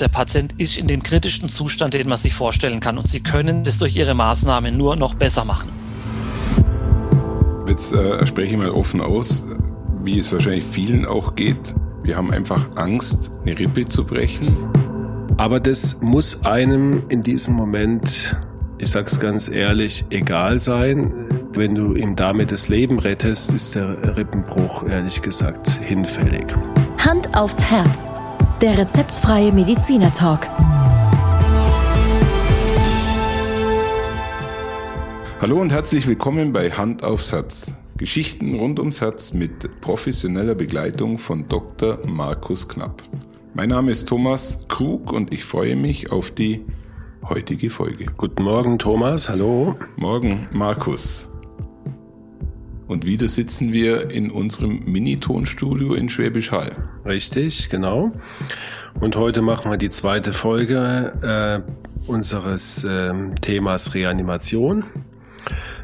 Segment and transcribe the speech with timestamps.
[0.00, 2.98] der Patient ist in dem kritischen Zustand, den man sich vorstellen kann.
[2.98, 5.70] Und Sie können das durch Ihre Maßnahmen nur noch besser machen.
[7.66, 9.44] Jetzt äh, spreche ich mal offen aus,
[10.02, 11.74] wie es wahrscheinlich vielen auch geht.
[12.02, 14.56] Wir haben einfach Angst, eine Rippe zu brechen.
[15.36, 18.36] Aber das muss einem in diesem Moment,
[18.78, 21.12] ich sag's ganz ehrlich, egal sein.
[21.52, 26.46] Wenn du ihm damit das Leben rettest, ist der Rippenbruch ehrlich gesagt hinfällig.
[26.98, 28.12] Hand aufs Herz.
[28.62, 30.48] Der rezeptfreie Mediziner Talk.
[35.42, 37.74] Hallo und herzlich willkommen bei Hand aufs Herz.
[37.98, 41.98] Geschichten rund ums Herz mit professioneller Begleitung von Dr.
[42.06, 43.02] Markus Knapp.
[43.52, 46.64] Mein Name ist Thomas Krug und ich freue mich auf die
[47.28, 48.06] heutige Folge.
[48.16, 49.28] Guten Morgen, Thomas.
[49.28, 49.76] Hallo.
[49.96, 51.30] Morgen, Markus.
[52.88, 56.76] Und wieder sitzen wir in unserem Mini-Tonstudio in Schwäbisch Hall.
[57.04, 58.12] Richtig, genau.
[59.00, 64.84] Und heute machen wir die zweite Folge äh, unseres äh, Themas Reanimation.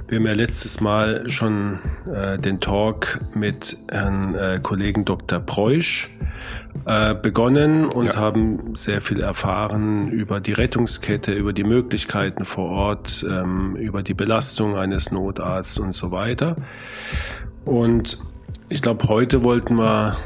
[0.08, 1.78] Wir haben ja letztes Mal schon
[2.12, 5.40] äh, den Talk mit Herrn äh, Kollegen Dr.
[5.40, 6.10] Preusch
[6.84, 8.16] äh, begonnen und ja.
[8.16, 14.14] haben sehr viel erfahren über die Rettungskette, über die Möglichkeiten vor Ort, ähm, über die
[14.14, 16.56] Belastung eines Notarztes und so weiter.
[17.64, 18.18] Und
[18.68, 20.16] ich glaube, heute wollten wir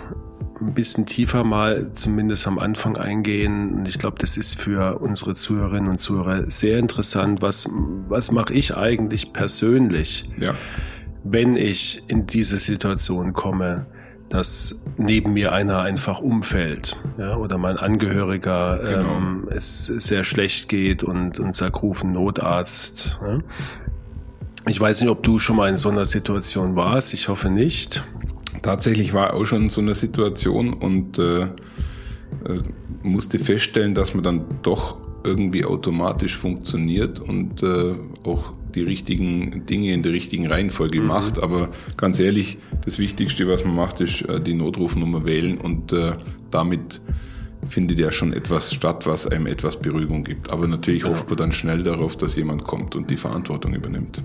[0.61, 3.73] ein bisschen tiefer mal zumindest am Anfang eingehen.
[3.73, 7.43] Und ich glaube, das ist für unsere Zuhörerinnen und Zuhörer sehr interessant.
[7.43, 7.69] Was,
[8.09, 10.55] was mache ich eigentlich persönlich, ja.
[11.25, 13.87] wenn ich in diese Situation komme,
[14.29, 19.17] dass neben mir einer einfach umfällt ja, oder mein Angehöriger genau.
[19.17, 23.19] ähm, es sehr schlecht geht und, und sagt, rufen Notarzt.
[23.23, 23.39] Ja.
[24.69, 27.15] Ich weiß nicht, ob du schon mal in so einer Situation warst.
[27.15, 28.03] Ich hoffe nicht
[28.67, 31.49] tatsächlich war auch schon so eine Situation und äh, äh,
[33.03, 39.93] musste feststellen, dass man dann doch irgendwie automatisch funktioniert und äh, auch die richtigen Dinge
[39.93, 41.07] in der richtigen Reihenfolge mhm.
[41.07, 41.39] macht.
[41.39, 46.13] Aber ganz ehrlich, das Wichtigste, was man macht, ist äh, die Notrufnummer wählen und äh,
[46.51, 47.01] damit
[47.65, 50.51] findet ja schon etwas statt, was einem etwas Beruhigung gibt.
[50.51, 51.09] Aber natürlich ja.
[51.09, 54.23] hofft man dann schnell darauf, dass jemand kommt und die Verantwortung übernimmt.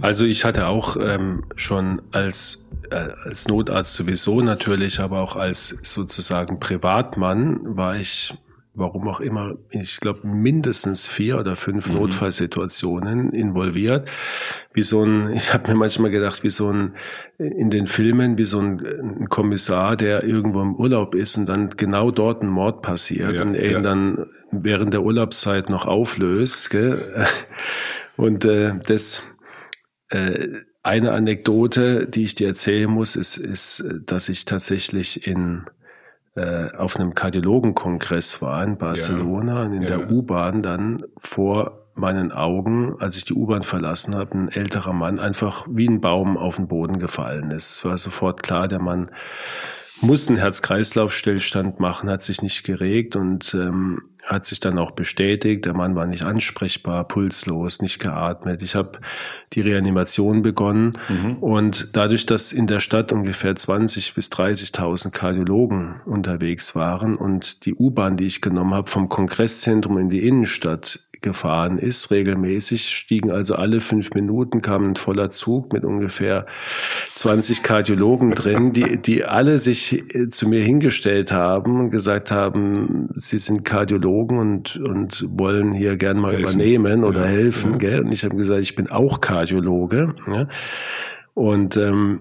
[0.00, 5.68] Also ich hatte auch ähm, schon als äh, als Notarzt sowieso natürlich, aber auch als
[5.82, 8.32] sozusagen Privatmann war ich,
[8.78, 11.96] warum auch immer, ich glaube mindestens vier oder fünf mhm.
[11.96, 14.08] Notfallsituationen involviert.
[14.72, 16.94] Wie so ein, ich habe mir manchmal gedacht, wie so ein
[17.38, 21.70] in den Filmen, wie so ein, ein, Kommissar, der irgendwo im Urlaub ist und dann
[21.70, 26.70] genau dort ein Mord passiert ja, und er ihn dann während der Urlaubszeit noch auflöst.
[26.70, 26.98] Gell?
[28.16, 29.36] Und äh, das
[30.08, 30.48] äh,
[30.82, 35.66] eine Anekdote, die ich dir erzählen muss, ist, ist dass ich tatsächlich in
[36.38, 39.66] äh, auf einem Kardiologenkongress war in Barcelona ja.
[39.66, 39.88] und in ja.
[39.88, 45.18] der U-Bahn dann vor meinen Augen, als ich die U-Bahn verlassen habe, ein älterer Mann
[45.18, 47.72] einfach wie ein Baum auf den Boden gefallen ist.
[47.72, 49.10] Es war sofort klar, der Mann
[50.00, 55.64] muss einen Herz-Kreislauf-Stillstand machen, hat sich nicht geregt und ähm, hat sich dann auch bestätigt.
[55.64, 58.62] Der Mann war nicht ansprechbar, pulslos, nicht geatmet.
[58.62, 58.98] Ich habe
[59.52, 61.36] die Reanimation begonnen mhm.
[61.36, 67.74] und dadurch, dass in der Stadt ungefähr 20 bis 30.000 Kardiologen unterwegs waren und die
[67.74, 73.56] U-Bahn, die ich genommen habe, vom Kongresszentrum in die Innenstadt gefahren ist, regelmäßig, stiegen also
[73.56, 76.46] alle fünf Minuten, kam ein voller Zug mit ungefähr
[77.14, 83.08] 20 Kardiologen drin, die, die alle sich äh, zu mir hingestellt haben und gesagt haben,
[83.16, 84.07] sie sind Kardiologen
[84.38, 86.54] und, und wollen hier gern mal helfen.
[86.54, 87.72] übernehmen oder ja, helfen.
[87.72, 87.78] Ja.
[87.78, 88.00] Gell?
[88.00, 90.14] Und ich habe gesagt, ich bin auch Kardiologe.
[90.26, 90.48] Ja?
[91.34, 92.20] Und ähm,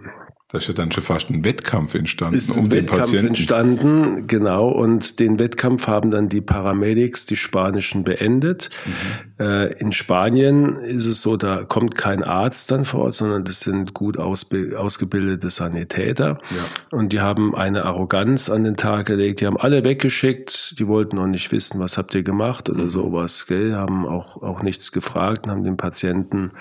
[0.49, 3.27] da ist ja dann schon fast ein Wettkampf entstanden ist um ein den Wettkampf Patienten.
[3.27, 4.69] entstanden, genau.
[4.69, 8.69] Und den Wettkampf haben dann die Paramedics, die Spanischen, beendet.
[8.85, 9.45] Mhm.
[9.45, 13.59] Äh, in Spanien ist es so, da kommt kein Arzt dann vor Ort, sondern das
[13.59, 16.39] sind gut ausgebildete Sanitäter.
[16.49, 16.97] Ja.
[16.97, 19.41] Und die haben eine Arroganz an den Tag gelegt.
[19.41, 20.79] Die haben alle weggeschickt.
[20.79, 22.89] Die wollten auch nicht wissen, was habt ihr gemacht oder mhm.
[22.89, 23.47] sowas.
[23.47, 23.75] Gell?
[23.75, 26.51] Haben auch, auch nichts gefragt und haben den Patienten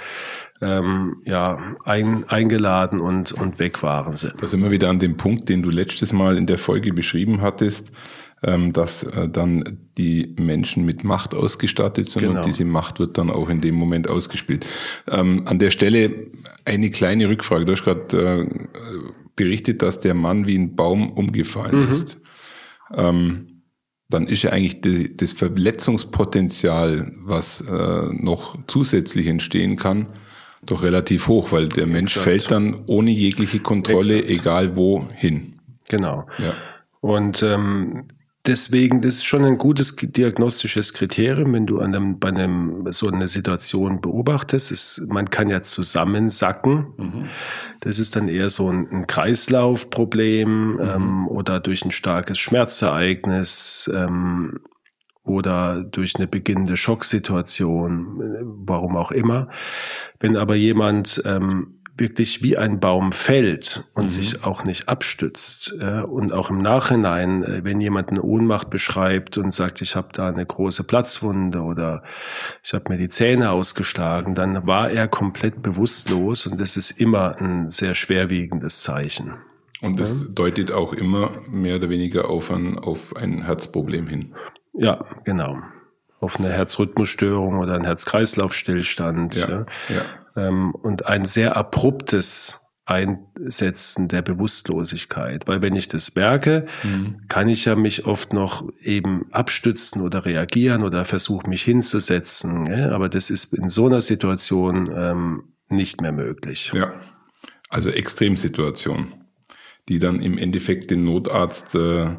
[0.61, 4.32] ähm, ja, ein, eingeladen und, und weg waren sie.
[4.41, 7.43] Da sind wir wieder an dem Punkt, den du letztes Mal in der Folge beschrieben
[7.43, 7.93] hattest,
[8.43, 12.37] ähm, dass äh, dann die Menschen mit Macht ausgestattet sind genau.
[12.37, 14.67] und diese Macht wird dann auch in dem Moment ausgespielt.
[15.08, 16.31] Ähm, an der Stelle
[16.64, 17.64] eine kleine Rückfrage.
[17.64, 18.70] Du hast gerade äh,
[19.37, 21.91] berichtet, dass der Mann wie ein Baum umgefallen mhm.
[21.91, 22.23] ist.
[22.94, 23.62] Ähm,
[24.09, 30.06] dann ist ja eigentlich die, das Verletzungspotenzial, was äh, noch zusätzlich entstehen kann,
[30.62, 32.25] doch relativ hoch, weil der Mensch Exakt.
[32.25, 34.41] fällt dann ohne jegliche Kontrolle, Exakt.
[34.41, 35.55] egal wohin.
[35.88, 36.26] Genau.
[36.38, 36.55] Ja.
[37.00, 38.08] Und ähm,
[38.47, 43.08] deswegen, das ist schon ein gutes diagnostisches Kriterium, wenn du an einem, bei einem so
[43.08, 44.73] eine Situation beobachtest.
[44.73, 46.87] Ist, man kann ja zusammensacken.
[46.97, 47.29] Mhm.
[47.81, 50.81] Das ist dann eher so ein, ein Kreislaufproblem mhm.
[50.81, 53.91] ähm, oder durch ein starkes Schmerzereignis.
[53.94, 54.61] Ähm,
[55.26, 59.49] oder durch eine beginnende Schocksituation, warum auch immer.
[60.20, 64.08] Wenn aber jemand ähm, wirklich wie ein Baum fällt und mhm.
[64.08, 69.38] sich auch nicht abstützt äh, und auch im Nachhinein, äh, wenn jemand eine Ohnmacht beschreibt
[69.38, 72.02] und sagt, ich habe da eine große Platzwunde oder
[72.62, 77.40] ich habe mir die Zähne ausgeschlagen, dann war er komplett bewusstlos und das ist immer
[77.40, 79.34] ein sehr schwerwiegendes Zeichen.
[79.82, 80.28] Und das ja.
[80.34, 84.34] deutet auch immer mehr oder weniger auf ein, auf ein Herzproblem hin.
[84.78, 85.58] Ja, genau.
[86.20, 89.37] Auf eine Herzrhythmusstörung oder einen Herz-Kreislauf-Stillstand.
[89.37, 89.67] Ja, ja.
[89.88, 90.02] ja
[90.37, 95.49] ähm, und ein sehr abruptes Einsetzen der Bewusstlosigkeit.
[95.49, 97.23] Weil wenn ich das merke, mhm.
[97.26, 102.64] kann ich ja mich oft noch eben abstützen oder reagieren oder versuchen, mich hinzusetzen.
[102.67, 102.93] Ja?
[102.93, 106.70] Aber das ist in so einer Situation ähm, nicht mehr möglich.
[106.75, 106.94] Ja,
[107.69, 109.08] also Extremsituation,
[109.88, 112.17] die dann im Endeffekt den Notarzt äh,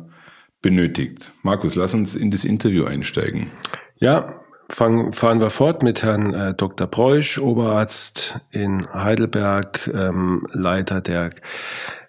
[0.62, 1.32] benötigt.
[1.44, 3.52] Markus, lass uns in das Interview einsteigen.
[4.00, 6.88] Ja, fangen, fahren wir fort mit Herrn äh, Dr.
[6.88, 11.32] Breusch, Oberarzt in Heidelberg, ähm, Leiter der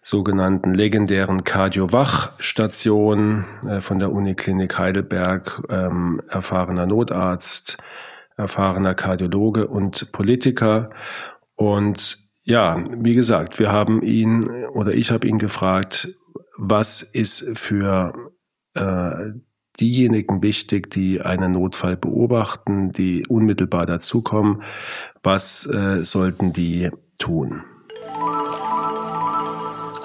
[0.03, 7.79] sogenannten legendären Kardiowach-Station äh, von der Uniklinik Heidelberg, ähm, erfahrener Notarzt,
[8.37, 10.91] erfahrener Kardiologe und Politiker.
[11.57, 16.15] Und ja, wie gesagt, wir haben ihn oder ich habe ihn gefragt,
[16.57, 18.31] was ist für
[18.79, 19.33] äh,
[19.81, 24.63] diejenigen wichtig, die einen Notfall beobachten, die unmittelbar dazukommen.
[25.23, 27.63] Was äh, sollten die tun?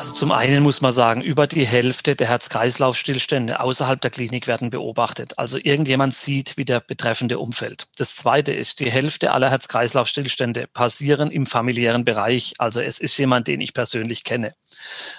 [0.03, 4.69] Also zum einen muss man sagen, über die Hälfte der Herz-Kreislauf-Stillstände außerhalb der Klinik werden
[4.69, 5.39] beobachtet.
[5.39, 7.87] Also irgendjemand sieht, wie der betreffende umfällt.
[7.97, 12.53] Das zweite ist, die Hälfte aller Herz-Kreislauf-Stillstände passieren im familiären Bereich.
[12.57, 14.53] Also es ist jemand, den ich persönlich kenne.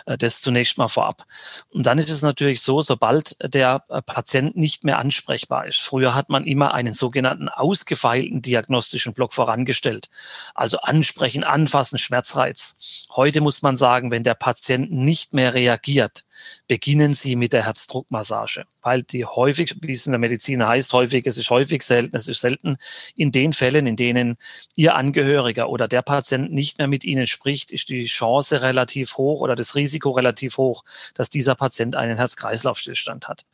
[0.06, 1.24] Äh, das zunächst mal vorab.
[1.70, 5.80] Und dann ist es natürlich so, sobald der äh, Patient nicht mehr ansprechbar ist.
[5.80, 10.10] Früher hat man immer einen sogenannten ausgefeilten diagnostischen Block vorangestellt.
[10.54, 13.06] Also ansprechen, anfassen, Schmerzreiz.
[13.14, 16.24] Heute muss man sagen, wenn der Patient Patient nicht mehr reagiert,
[16.68, 21.26] beginnen Sie mit der Herzdruckmassage, weil die häufig, wie es in der Medizin heißt, häufig,
[21.26, 22.76] es ist häufig, selten, es ist selten,
[23.14, 24.36] in den Fällen, in denen
[24.74, 29.40] Ihr Angehöriger oder der Patient nicht mehr mit Ihnen spricht, ist die Chance relativ hoch
[29.44, 33.44] oder das Risiko relativ hoch, dass dieser Patient einen Herz-Kreislauf-Stillstand hat.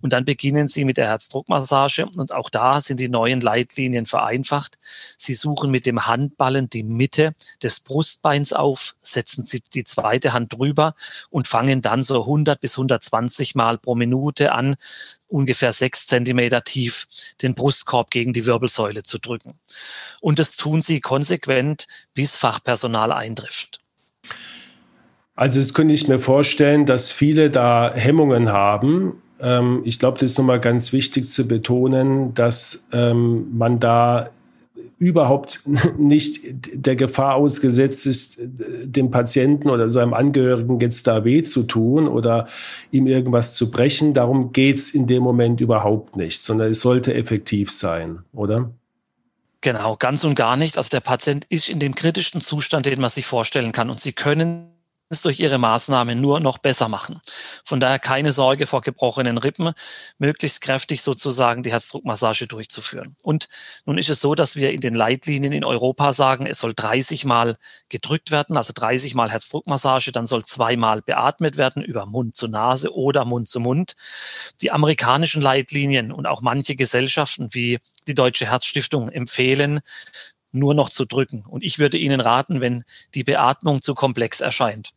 [0.00, 4.78] Und dann beginnen Sie mit der Herzdruckmassage und auch da sind die neuen Leitlinien vereinfacht.
[5.16, 10.52] Sie suchen mit dem Handballen die Mitte des Brustbeins auf, setzen Sie die zweite Hand
[10.52, 10.94] drüber
[11.30, 14.76] und fangen dann so 100 bis 120 Mal pro Minute an,
[15.28, 17.06] ungefähr sechs Zentimeter tief
[17.42, 19.58] den Brustkorb gegen die Wirbelsäule zu drücken.
[20.20, 23.80] Und das tun sie konsequent, bis Fachpersonal eintrifft.
[25.38, 29.22] Also das könnte ich mir vorstellen, dass viele da Hemmungen haben.
[29.40, 34.30] Ähm, ich glaube, das ist nochmal ganz wichtig zu betonen, dass ähm, man da
[34.98, 35.60] überhaupt
[35.96, 36.40] nicht
[36.74, 42.48] der Gefahr ausgesetzt ist, dem Patienten oder seinem Angehörigen jetzt da weh zu tun oder
[42.90, 44.14] ihm irgendwas zu brechen.
[44.14, 48.72] Darum geht's in dem Moment überhaupt nicht, sondern es sollte effektiv sein, oder?
[49.60, 50.76] Genau, ganz und gar nicht.
[50.76, 53.88] Also der Patient ist in dem kritischsten Zustand, den man sich vorstellen kann.
[53.88, 54.72] Und Sie können
[55.10, 57.20] es durch ihre Maßnahmen nur noch besser machen.
[57.64, 59.72] Von daher keine Sorge vor gebrochenen Rippen,
[60.18, 63.16] möglichst kräftig sozusagen die Herzdruckmassage durchzuführen.
[63.22, 63.48] Und
[63.86, 67.24] nun ist es so, dass wir in den Leitlinien in Europa sagen, es soll 30
[67.24, 67.56] Mal
[67.88, 72.94] gedrückt werden, also 30 Mal Herzdruckmassage, dann soll zweimal beatmet werden über Mund zu Nase
[72.94, 73.96] oder Mund zu Mund.
[74.60, 79.80] Die amerikanischen Leitlinien und auch manche Gesellschaften wie die Deutsche Herzstiftung empfehlen,
[80.52, 81.44] nur noch zu drücken.
[81.46, 82.84] Und ich würde Ihnen raten, wenn
[83.14, 84.90] die Beatmung zu komplex erscheint,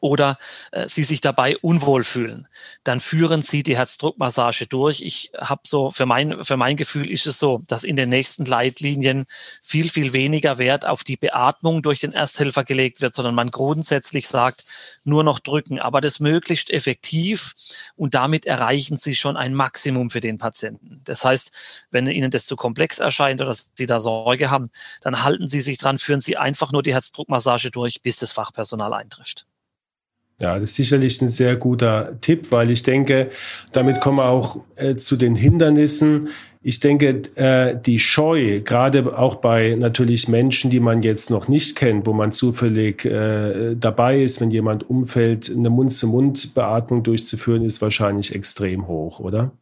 [0.00, 0.38] oder
[0.72, 2.48] äh, Sie sich dabei unwohl fühlen,
[2.84, 5.02] dann führen Sie die Herzdruckmassage durch.
[5.02, 8.44] Ich habe so, für mein, für mein Gefühl ist es so, dass in den nächsten
[8.46, 9.26] Leitlinien
[9.62, 14.26] viel, viel weniger Wert auf die Beatmung durch den Ersthelfer gelegt wird, sondern man grundsätzlich
[14.26, 14.64] sagt,
[15.04, 17.54] nur noch drücken, aber das möglichst effektiv
[17.96, 21.02] und damit erreichen Sie schon ein Maximum für den Patienten.
[21.04, 21.52] Das heißt,
[21.90, 24.70] wenn Ihnen das zu komplex erscheint oder Sie da Sorge haben,
[25.02, 28.94] dann halten Sie sich dran, führen Sie einfach nur die Herzdruckmassage durch, bis das Fachpersonal
[28.94, 29.46] eintrifft.
[30.40, 33.28] Ja, das ist sicherlich ein sehr guter Tipp, weil ich denke,
[33.72, 36.28] damit kommen wir auch äh, zu den Hindernissen.
[36.62, 41.76] Ich denke, äh, die Scheu, gerade auch bei natürlich Menschen, die man jetzt noch nicht
[41.76, 48.34] kennt, wo man zufällig äh, dabei ist, wenn jemand umfällt, eine Mund-zu-Mund-Beatmung durchzuführen, ist wahrscheinlich
[48.34, 49.52] extrem hoch, oder?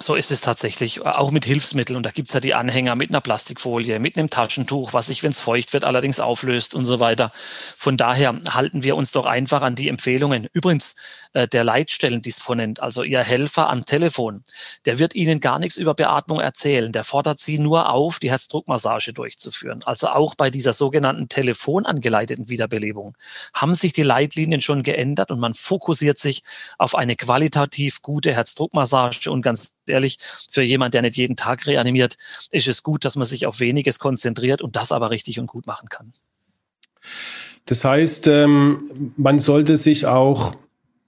[0.00, 1.96] So ist es tatsächlich, auch mit Hilfsmitteln.
[1.96, 5.30] Und da gibt's ja die Anhänger mit einer Plastikfolie, mit einem Taschentuch, was sich, wenn
[5.30, 7.30] es feucht wird, allerdings auflöst und so weiter.
[7.76, 10.48] Von daher halten wir uns doch einfach an die Empfehlungen.
[10.52, 10.96] Übrigens,
[11.32, 14.42] äh, der Leitstellendisponent, also Ihr Helfer am Telefon,
[14.84, 16.90] der wird Ihnen gar nichts über Beatmung erzählen.
[16.90, 19.82] Der fordert Sie nur auf, die Herzdruckmassage durchzuführen.
[19.84, 23.16] Also auch bei dieser sogenannten telefonangeleiteten Wiederbelebung
[23.54, 26.42] haben sich die Leitlinien schon geändert und man fokussiert sich
[26.78, 30.18] auf eine qualitativ gute Herzdruckmassage und ganz ehrlich,
[30.50, 32.16] für jemand, der nicht jeden Tag reanimiert,
[32.50, 35.66] ist es gut, dass man sich auf weniges konzentriert und das aber richtig und gut
[35.66, 36.12] machen kann.
[37.66, 40.54] Das heißt, ähm, man sollte sich auch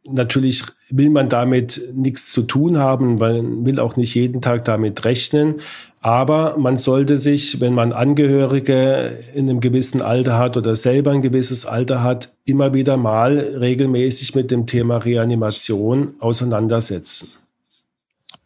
[0.08, 5.04] natürlich will man damit nichts zu tun haben, man will auch nicht jeden Tag damit
[5.04, 5.56] rechnen.
[6.00, 11.22] Aber man sollte sich, wenn man Angehörige in einem gewissen Alter hat oder selber ein
[11.22, 17.32] gewisses Alter hat, immer wieder mal regelmäßig mit dem Thema Reanimation auseinandersetzen.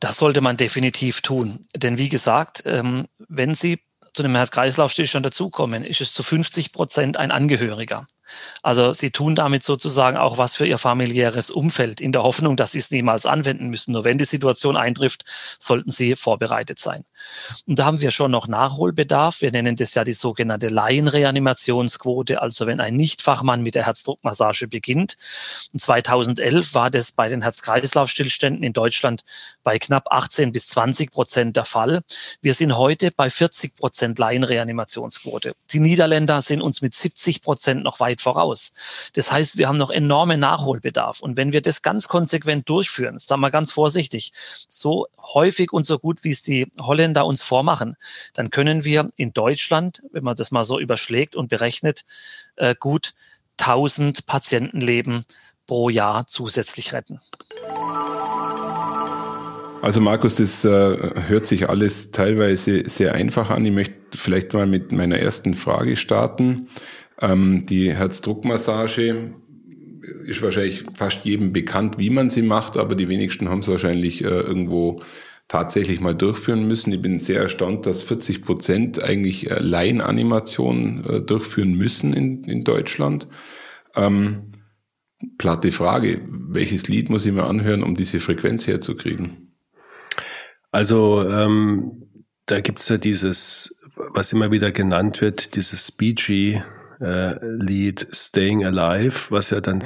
[0.01, 1.61] Das sollte man definitiv tun.
[1.77, 3.81] Denn wie gesagt, ähm, wenn Sie
[4.13, 8.07] zu einem Herz-Kreislauf-Stillstand dazukommen, ist es zu 50 Prozent ein Angehöriger.
[8.63, 12.73] Also sie tun damit sozusagen auch was für ihr familiäres Umfeld, in der Hoffnung, dass
[12.73, 13.93] sie es niemals anwenden müssen.
[13.93, 15.25] Nur wenn die Situation eintrifft,
[15.59, 17.05] sollten sie vorbereitet sein.
[17.67, 19.41] Und da haben wir schon noch Nachholbedarf.
[19.41, 25.17] Wir nennen das ja die sogenannte Laienreanimationsquote, also wenn ein Nichtfachmann mit der Herzdruckmassage beginnt.
[25.73, 29.23] Und 2011 war das bei den Herz-Kreislauf-Stillständen in Deutschland
[29.63, 32.01] bei knapp 18 bis 20 Prozent der Fall.
[32.43, 35.55] Wir sind heute bei 40 Prozent Laienreanimationsquote.
[35.71, 38.73] Die Niederländer sind uns mit 70 Prozent noch weit voraus.
[39.15, 41.21] Das heißt, wir haben noch enorme Nachholbedarf.
[41.21, 44.33] Und wenn wir das ganz konsequent durchführen, sagen wir ganz vorsichtig,
[44.69, 47.97] so häufig und so gut, wie es die Holländer uns vormachen,
[48.35, 52.05] dann können wir in Deutschland, wenn man das mal so überschlägt und berechnet,
[52.57, 53.15] äh, gut
[53.59, 55.25] 1000 Patientenleben
[55.67, 57.21] pro Jahr zusätzlich retten.
[59.83, 63.65] Also Markus, das äh, hört sich alles teilweise sehr einfach an.
[63.65, 66.69] Ich möchte vielleicht mal mit meiner ersten Frage starten.
[67.21, 69.35] Ähm, die Herzdruckmassage
[70.25, 74.23] ist wahrscheinlich fast jedem bekannt, wie man sie macht, aber die wenigsten haben es wahrscheinlich
[74.23, 75.01] äh, irgendwo
[75.51, 76.93] tatsächlich mal durchführen müssen.
[76.93, 82.63] Ich bin sehr erstaunt, dass 40 Prozent eigentlich äh, Laienanimationen äh, durchführen müssen in, in
[82.63, 83.27] Deutschland.
[83.97, 84.53] Ähm,
[85.39, 89.57] platte Frage, welches Lied muss ich mir anhören, um diese Frequenz herzukriegen?
[90.71, 92.05] Also ähm,
[92.47, 96.63] da gibt's ja dieses, was immer wieder genannt wird, dieses BG
[97.01, 99.83] äh, Lied Staying Alive, was ja dann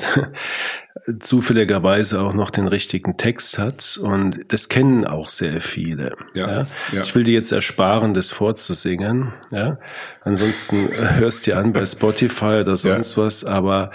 [1.20, 3.98] zufälligerweise auch noch den richtigen Text hat.
[4.02, 6.16] Und das kennen auch sehr viele.
[6.34, 6.66] Ja, ja.
[6.92, 7.02] ja.
[7.02, 9.32] Ich will dir jetzt ersparen, das vorzusingen.
[9.52, 9.78] Ja?
[10.22, 13.24] Ansonsten hörst du an bei Spotify oder sonst ja.
[13.24, 13.90] was, aber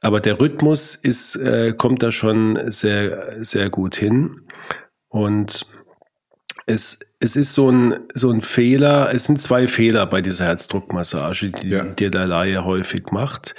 [0.00, 4.42] aber der Rhythmus ist, äh, kommt da schon sehr, sehr gut hin.
[5.08, 5.64] Und
[6.66, 11.50] es, es ist so ein, so ein Fehler, es sind zwei Fehler bei dieser Herzdruckmassage,
[11.50, 11.84] die, ja.
[11.84, 13.54] die der Laie häufig macht.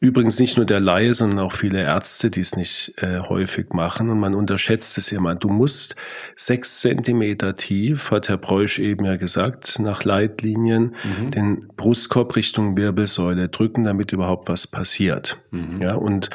[0.00, 4.10] Übrigens nicht nur der Laie, sondern auch viele Ärzte, die es nicht äh, häufig machen.
[4.10, 5.34] Und man unterschätzt es immer.
[5.34, 5.96] Du musst
[6.36, 11.30] sechs Zentimeter tief, hat Herr Breusch eben ja gesagt, nach Leitlinien mhm.
[11.30, 15.42] den Brustkorb Richtung Wirbelsäule drücken, damit überhaupt was passiert.
[15.50, 15.82] Mhm.
[15.82, 16.30] Ja, und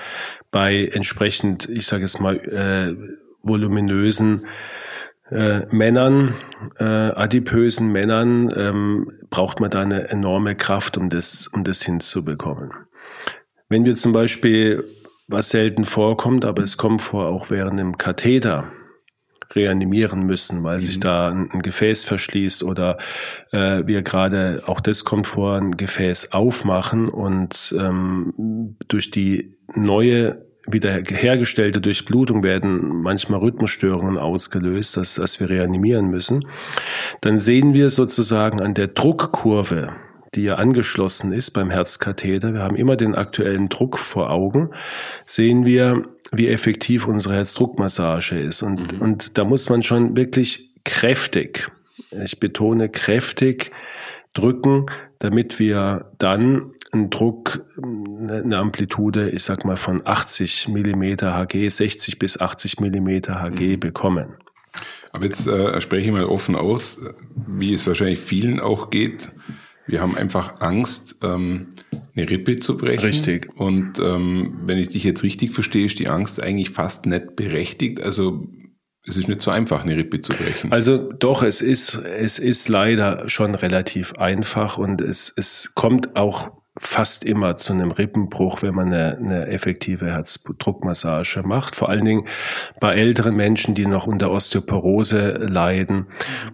[0.52, 2.98] bei entsprechend, ich sage es mal, äh,
[3.44, 4.46] voluminösen
[5.34, 6.34] äh, Männern,
[6.78, 12.72] äh, adipösen Männern, ähm, braucht man da eine enorme Kraft, um das, um das hinzubekommen.
[13.68, 14.84] Wenn wir zum Beispiel,
[15.28, 18.66] was selten vorkommt, aber es kommt vor, auch während dem Katheter,
[19.56, 20.82] reanimieren müssen, weil mhm.
[20.82, 22.98] sich da ein, ein, Gefäß verschließt oder
[23.52, 30.46] äh, wir gerade, auch das kommt vor, ein Gefäß aufmachen und ähm, durch die neue
[30.66, 36.46] wieder hergestellte Durchblutung werden manchmal Rhythmusstörungen ausgelöst, dass, dass wir reanimieren müssen.
[37.22, 39.92] Dann sehen wir sozusagen an der Druckkurve,
[40.36, 44.72] die ja angeschlossen ist beim Herzkatheter, wir haben immer den aktuellen Druck vor Augen,
[45.26, 48.64] sehen wir, wie effektiv unsere Herzdruckmassage ist.
[48.64, 49.02] Und, mhm.
[49.02, 51.70] und da muss man schon wirklich kräftig,
[52.24, 53.72] ich betone kräftig,
[54.34, 54.88] drücken,
[55.24, 62.20] damit wir dann einen Druck, eine Amplitude, ich sag mal von 80 Millimeter Hg, 60
[62.20, 63.80] bis 80 Millimeter Hg mhm.
[63.80, 64.34] bekommen.
[65.14, 67.00] Aber jetzt äh, spreche ich mal offen aus,
[67.36, 69.32] wie es wahrscheinlich vielen auch geht.
[69.88, 71.68] Wir haben einfach Angst, ähm,
[72.16, 73.06] eine Rippe zu brechen.
[73.06, 73.50] Richtig.
[73.56, 78.02] Und ähm, wenn ich dich jetzt richtig verstehe, ist die Angst eigentlich fast nicht berechtigt.
[78.02, 78.48] Also
[79.06, 80.72] es ist nicht so einfach, eine Rippe zu brechen.
[80.72, 86.52] Also doch, es ist, es ist leider schon relativ einfach und es, es kommt auch
[86.78, 91.76] fast immer zu einem Rippenbruch, wenn man eine, eine effektive Herzdruckmassage macht.
[91.76, 92.28] Vor allen Dingen
[92.80, 96.08] bei älteren Menschen, die noch unter Osteoporose leiden,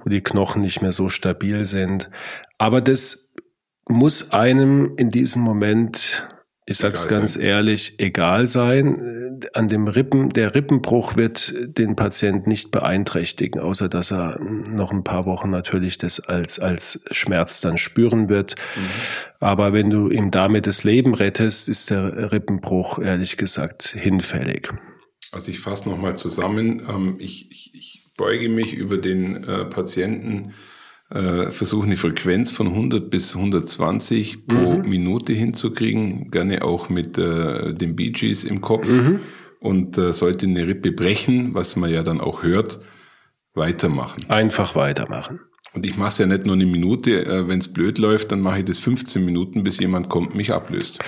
[0.03, 2.10] wo die Knochen nicht mehr so stabil sind.
[2.58, 3.34] Aber das
[3.88, 6.27] muss einem in diesem Moment
[6.69, 7.43] ich sag's ganz sein.
[7.43, 9.39] ehrlich, egal sein.
[9.53, 15.03] An dem Rippen, der Rippenbruch wird den Patient nicht beeinträchtigen, außer dass er noch ein
[15.03, 18.55] paar Wochen natürlich das als, als Schmerz dann spüren wird.
[18.75, 18.81] Mhm.
[19.39, 24.69] Aber wenn du ihm damit das Leben rettest, ist der Rippenbruch ehrlich gesagt hinfällig.
[25.31, 26.81] Also ich fasse nochmal zusammen.
[26.88, 30.53] Ähm, ich, ich, ich beuge mich über den äh, Patienten
[31.10, 34.89] äh, versuche eine Frequenz von 100 bis 120 pro mhm.
[34.89, 38.88] Minute hinzukriegen, gerne auch mit äh, den Bee Gees im Kopf.
[38.88, 39.20] Mhm.
[39.60, 42.80] Und äh, sollte eine Rippe brechen, was man ja dann auch hört,
[43.54, 44.30] weitermachen.
[44.30, 45.42] Einfach weitermachen.
[45.74, 48.42] Und ich mache es ja nicht nur eine Minute, äh, wenn es blöd läuft, dann
[48.42, 51.00] mache ich das 15 Minuten, bis jemand kommt, mich ablöst.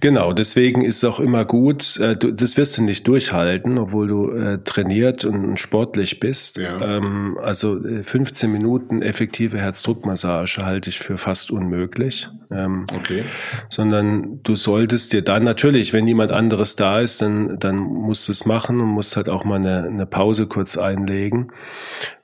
[0.00, 4.08] Genau, deswegen ist es auch immer gut, äh, du, das wirst du nicht durchhalten, obwohl
[4.08, 6.58] du äh, trainiert und sportlich bist.
[6.58, 6.80] Ja.
[6.96, 12.28] Ähm, also 15 äh, Minuten effektive Herzdruckmassage halte ich für fast unmöglich.
[12.50, 13.24] Ähm, okay.
[13.68, 18.32] Sondern du solltest dir dann natürlich, wenn jemand anderes da ist, dann, dann musst du
[18.32, 21.52] es machen und musst halt auch mal eine, eine Pause kurz einlegen.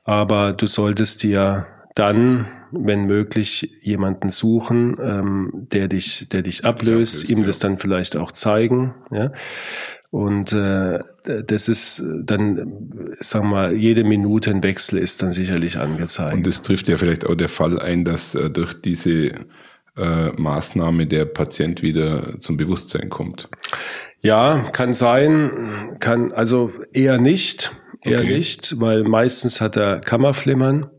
[0.05, 7.17] Aber du solltest dir dann, wenn möglich, jemanden suchen, ähm, der dich, der dich ablöst,
[7.17, 7.45] ablöst ihm ja.
[7.45, 9.33] das dann vielleicht auch zeigen, ja.
[10.11, 15.79] Und äh, das ist dann, sagen wir mal, jede Minute ein Wechsel ist dann sicherlich
[15.79, 16.35] angezeigt.
[16.35, 19.33] Und es trifft ja vielleicht auch der Fall ein, dass äh, durch diese
[19.97, 23.49] äh, Maßnahme der Patient wieder zum Bewusstsein kommt.
[24.21, 27.73] Ja, kann sein, kann also eher nicht,
[28.03, 28.37] eher okay.
[28.37, 30.91] nicht, weil meistens hat er Kammerflimmern.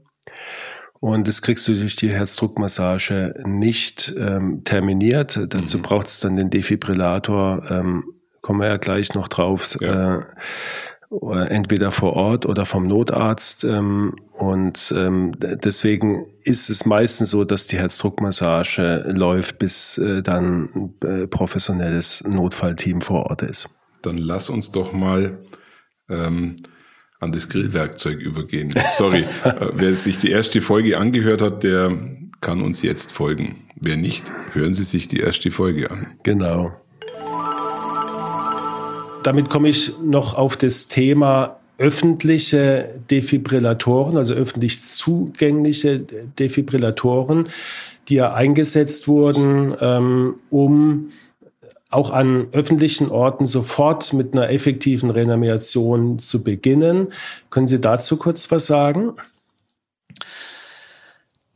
[1.04, 5.38] Und das kriegst du durch die Herzdruckmassage nicht ähm, terminiert.
[5.50, 5.82] Dazu mhm.
[5.82, 8.06] braucht es dann den Defibrillator, ähm,
[8.40, 10.26] kommen wir ja gleich noch drauf, ja.
[11.12, 13.66] äh, entweder vor Ort oder vom Notarzt.
[13.66, 20.94] Ähm, und ähm, deswegen ist es meistens so, dass die Herzdruckmassage läuft, bis äh, dann
[21.04, 23.68] äh, professionelles Notfallteam vor Ort ist.
[24.04, 25.38] Dann lass uns doch mal
[26.10, 26.64] ähm,
[27.24, 28.74] an das Grillwerkzeug übergehen.
[28.98, 31.92] Sorry, äh, wer sich die erste Folge angehört hat, der
[32.42, 33.56] kann uns jetzt folgen.
[33.76, 36.08] Wer nicht, hören Sie sich die erste Folge an.
[36.24, 36.68] Genau.
[39.24, 46.00] Damit komme ich noch auf das Thema öffentliche Defibrillatoren, also öffentlich zugängliche
[46.40, 47.50] Defibrillatoren,
[48.10, 51.10] die ja eingesetzt wurden, ähm, um
[51.94, 57.10] auch an öffentlichen Orten sofort mit einer effektiven Reanimation zu beginnen.
[57.50, 59.14] Können Sie dazu kurz was sagen?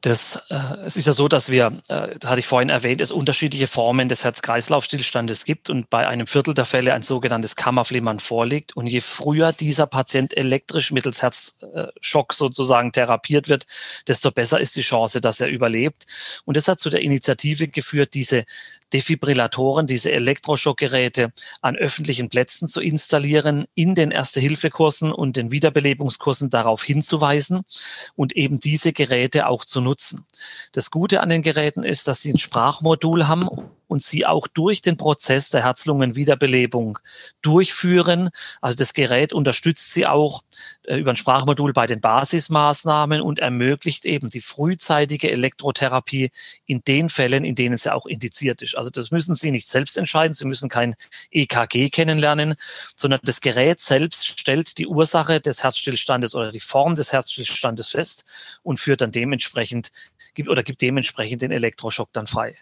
[0.08, 3.68] Das, äh, es ist ja so, dass wir, äh, hatte ich vorhin erwähnt, es unterschiedliche
[3.68, 8.74] Formen des Herz-Kreislauf-Stillstandes gibt und bei einem Viertel der Fälle ein sogenanntes Kammerflimmern vorliegt.
[8.78, 13.68] Und je früher dieser Patient elektrisch mittels Herzschock sozusagen therapiert wird,
[14.08, 16.06] desto besser ist die Chance, dass er überlebt.
[16.46, 18.46] Und das hat zu der Initiative geführt, diese
[18.94, 26.82] Defibrillatoren, diese Elektroschockgeräte an öffentlichen Plätzen zu installieren, in den Erste-Hilfe-Kursen und den Wiederbelebungskursen darauf
[26.82, 27.64] hinzuweisen
[28.16, 29.97] und eben diese Geräte auch zu nutzen.
[30.72, 33.48] Das Gute an den Geräten ist, dass sie ein Sprachmodul haben
[33.88, 37.00] und sie auch durch den Prozess der Herz-Lungen-Wiederbelebung
[37.42, 38.30] durchführen.
[38.62, 40.44] Also das Gerät unterstützt sie auch
[40.84, 46.32] äh, über ein Sprachmodul bei den Basismaßnahmen und ermöglicht eben die frühzeitige Elektrotherapie
[46.66, 48.78] in den Fällen, in denen sie auch indiziert ist.
[48.78, 50.34] Also das müssen Sie nicht selbst entscheiden.
[50.34, 50.96] Sie müssen kein
[51.32, 52.56] EKG kennenlernen,
[52.96, 58.26] sondern das Gerät selbst stellt die Ursache des Herzstillstandes oder die Form des Herzstillstandes fest
[58.64, 59.92] und führt dann dementsprechend
[60.34, 62.56] gibt oder gibt dementsprechend den Elektroschock dann frei.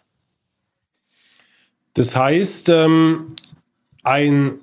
[1.96, 3.36] Das heißt, ähm,
[4.04, 4.60] ein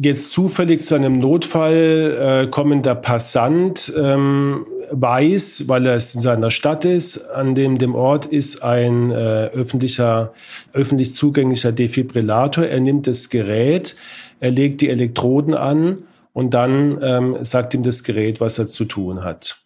[0.00, 6.50] jetzt zufällig zu einem Notfall äh, kommender Passant ähm, weiß, weil er es in seiner
[6.50, 10.32] Stadt ist, an dem dem Ort ist ein äh, öffentlicher,
[10.72, 12.64] öffentlich zugänglicher Defibrillator.
[12.64, 13.96] Er nimmt das Gerät,
[14.40, 18.84] er legt die Elektroden an und dann ähm, sagt ihm das Gerät, was er zu
[18.84, 19.56] tun hat.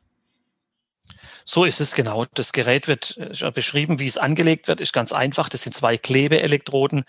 [1.44, 2.24] So ist es genau.
[2.34, 5.48] Das Gerät wird äh, beschrieben, wie es angelegt wird, ist ganz einfach.
[5.48, 7.04] Das sind zwei Klebeelektroden,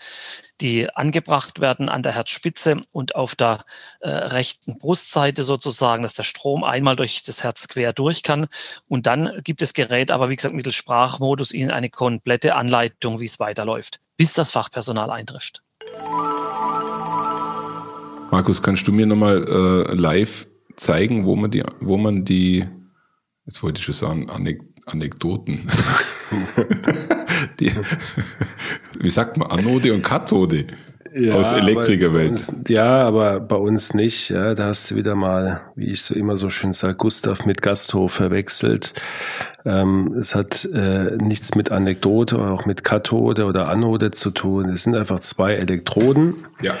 [0.60, 3.64] die angebracht werden an der Herzspitze und auf der
[4.00, 8.46] äh, rechten Brustseite sozusagen, dass der Strom einmal durch das Herz quer durch kann.
[8.88, 13.26] Und dann gibt das Gerät aber, wie gesagt, mittels Sprachmodus Ihnen eine komplette Anleitung, wie
[13.26, 15.62] es weiterläuft, bis das Fachpersonal eintrifft.
[18.30, 22.66] Markus, kannst du mir nochmal äh, live zeigen, wo man die, wo man die,
[23.46, 25.66] jetzt wollte ich schon sagen, Anek Anekdoten.
[27.60, 27.72] die,
[28.98, 30.66] wie sagt man, Anode und Kathode
[31.14, 32.32] ja, aus Elektrikerwelt.
[32.32, 34.30] Uns, ja, aber bei uns nicht.
[34.30, 37.62] Ja, da hast du wieder mal, wie ich so immer so schön sage, Gustav mit
[37.62, 38.94] Gasthof verwechselt.
[39.64, 44.68] Ähm, es hat äh, nichts mit Anekdote, auch mit Kathode oder Anode zu tun.
[44.68, 46.34] Es sind einfach zwei Elektroden.
[46.60, 46.74] Ja.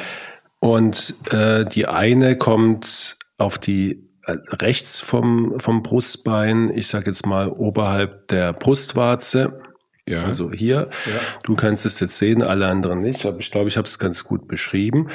[0.58, 7.48] Und äh, die eine kommt auf die rechts vom, vom Brustbein, ich sage jetzt mal
[7.48, 9.60] oberhalb der Brustwarze.
[10.06, 10.24] Ja.
[10.24, 11.20] Also hier, ja.
[11.44, 14.24] du kannst es jetzt sehen, alle anderen nicht, aber ich glaube, ich habe es ganz
[14.24, 15.04] gut beschrieben.
[15.04, 15.08] Mhm.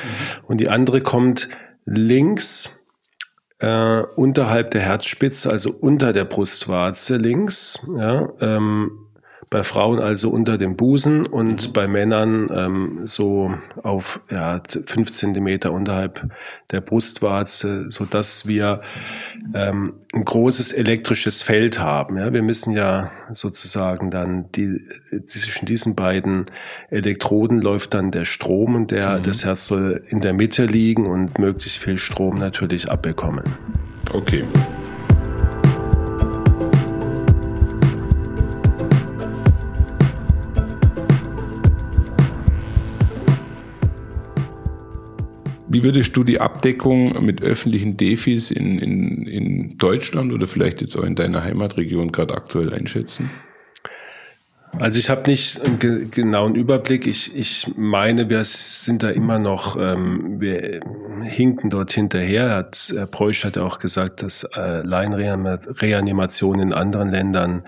[0.46, 1.48] Und die andere kommt
[1.86, 2.86] links
[3.60, 7.86] äh, unterhalb der Herzspitze, also unter der Brustwarze links.
[7.98, 8.99] Ja, ähm,
[9.50, 11.74] bei Frauen also unter dem Busen und mhm.
[11.74, 16.30] bei Männern ähm, so auf ja, fünf Zentimeter unterhalb
[16.72, 18.82] der Brustwarze, so dass wir
[19.56, 22.18] ähm, ein großes elektrisches Feld haben.
[22.18, 24.82] Ja, wir müssen ja sozusagen dann die
[25.26, 26.46] zwischen diesen beiden
[26.92, 29.24] Elektroden läuft dann der Strom und der mhm.
[29.24, 33.56] das Herz soll in der Mitte liegen und möglichst viel Strom natürlich abbekommen.
[34.14, 34.44] Okay.
[45.72, 50.96] Wie würdest du die Abdeckung mit öffentlichen Defis in, in, in Deutschland oder vielleicht jetzt
[50.96, 53.30] auch in deiner Heimatregion gerade aktuell einschätzen?
[54.80, 57.06] Also ich habe nicht einen ge genauen Überblick.
[57.08, 60.82] Ich, ich meine, wir sind da immer noch, ähm, wir
[61.24, 62.56] hinken dort hinterher.
[62.56, 67.64] Hat, Herr Preusch hat ja auch gesagt, dass äh, Laienreanimation in anderen Ländern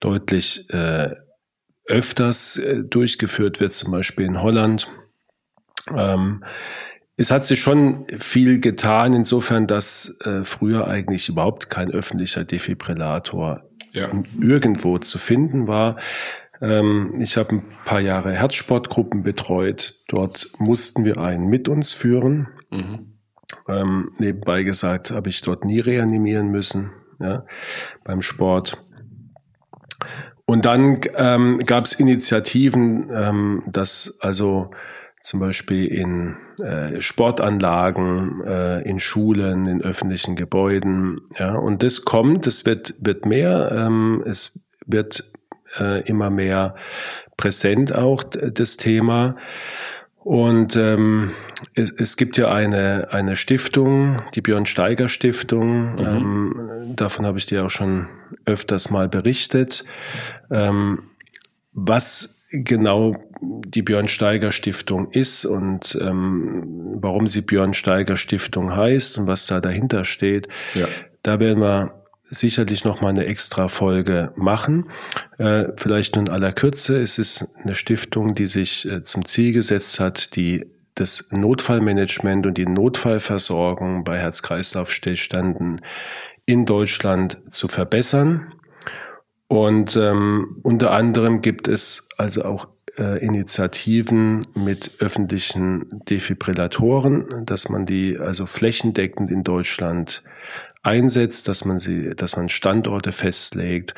[0.00, 1.14] deutlich äh,
[1.86, 4.86] öfters äh, durchgeführt wird, zum Beispiel in Holland.
[5.96, 6.44] Ähm,
[7.18, 13.64] es hat sich schon viel getan, insofern, dass äh, früher eigentlich überhaupt kein öffentlicher Defibrillator
[13.92, 14.08] ja.
[14.40, 15.96] irgendwo zu finden war.
[16.60, 19.96] Ähm, ich habe ein paar Jahre Herzsportgruppen betreut.
[20.06, 22.50] Dort mussten wir einen mit uns führen.
[22.70, 23.14] Mhm.
[23.66, 27.44] Ähm, nebenbei gesagt, habe ich dort nie reanimieren müssen ja,
[28.04, 28.84] beim Sport.
[30.44, 34.70] Und dann ähm, gab es Initiativen, ähm, dass also
[35.28, 41.20] zum Beispiel in äh, Sportanlagen, äh, in Schulen, in öffentlichen Gebäuden.
[41.38, 45.30] Ja, und das kommt, es wird, wird mehr, ähm, es wird
[45.78, 46.76] äh, immer mehr
[47.36, 49.36] präsent auch das Thema.
[50.16, 51.30] Und ähm,
[51.74, 55.96] es, es gibt ja eine, eine Stiftung, die Björn Steiger Stiftung.
[55.96, 56.06] Mhm.
[56.06, 58.06] Ähm, davon habe ich dir auch schon
[58.46, 59.84] öfters mal berichtet.
[60.50, 61.10] Ähm,
[61.74, 69.18] was genau die Björn Steiger Stiftung ist und ähm, warum sie Björn Steiger Stiftung heißt
[69.18, 70.48] und was da dahinter steht.
[70.74, 70.86] Ja.
[71.22, 71.98] Da werden wir
[72.30, 74.86] sicherlich noch mal eine extra Folge machen.
[75.38, 77.00] Äh, vielleicht nur in aller Kürze.
[77.00, 82.58] Es ist eine Stiftung, die sich äh, zum Ziel gesetzt hat, die das Notfallmanagement und
[82.58, 85.80] die Notfallversorgung bei Herz-Kreislauf-Stillstanden
[86.44, 88.54] in Deutschland zu verbessern.
[89.46, 97.86] Und ähm, unter anderem gibt es also auch äh, Initiativen mit öffentlichen Defibrillatoren, dass man
[97.86, 100.22] die also flächendeckend in Deutschland
[100.82, 103.94] einsetzt, dass man sie, dass man Standorte festlegt.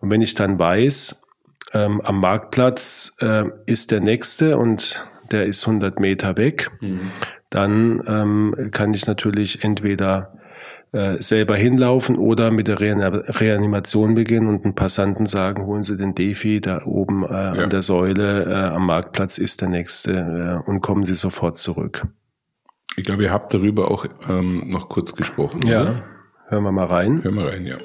[0.00, 1.22] Und wenn ich dann weiß,
[1.72, 7.00] ähm, am Marktplatz äh, ist der nächste und der ist 100 Meter weg, mhm.
[7.50, 10.38] dann ähm, kann ich natürlich entweder
[10.94, 16.14] äh, selber hinlaufen oder mit der Reanimation beginnen und einen Passanten sagen, holen Sie den
[16.14, 17.50] Defi da oben äh, ja.
[17.64, 22.06] an der Säule äh, am Marktplatz ist der nächste äh, und kommen Sie sofort zurück.
[22.96, 25.66] Ich glaube, ihr habt darüber auch ähm, noch kurz gesprochen.
[25.66, 26.00] Ja, oder?
[26.46, 27.24] hören wir mal rein.
[27.24, 27.76] Hören wir rein, ja.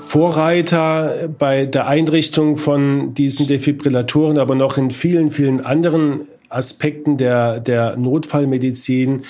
[0.00, 7.58] Vorreiter bei der Einrichtung von diesen Defibrillatoren, aber noch in vielen, vielen anderen Aspekten der,
[7.58, 9.22] der Notfallmedizin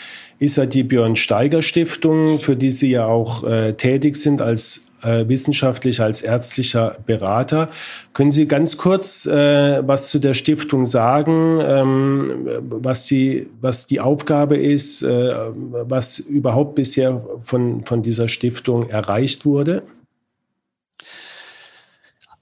[0.45, 4.93] ist ja die Björn Steiger Stiftung, für die Sie ja auch äh, tätig sind als
[5.03, 7.71] äh, wissenschaftlich, als ärztlicher Berater.
[8.13, 14.01] Können Sie ganz kurz äh, was zu der Stiftung sagen, ähm, was, die, was die
[14.01, 19.83] Aufgabe ist, äh, was überhaupt bisher von, von dieser Stiftung erreicht wurde?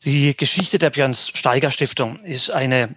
[0.05, 2.88] Die Geschichte der Björn Steiger Stiftung ist eine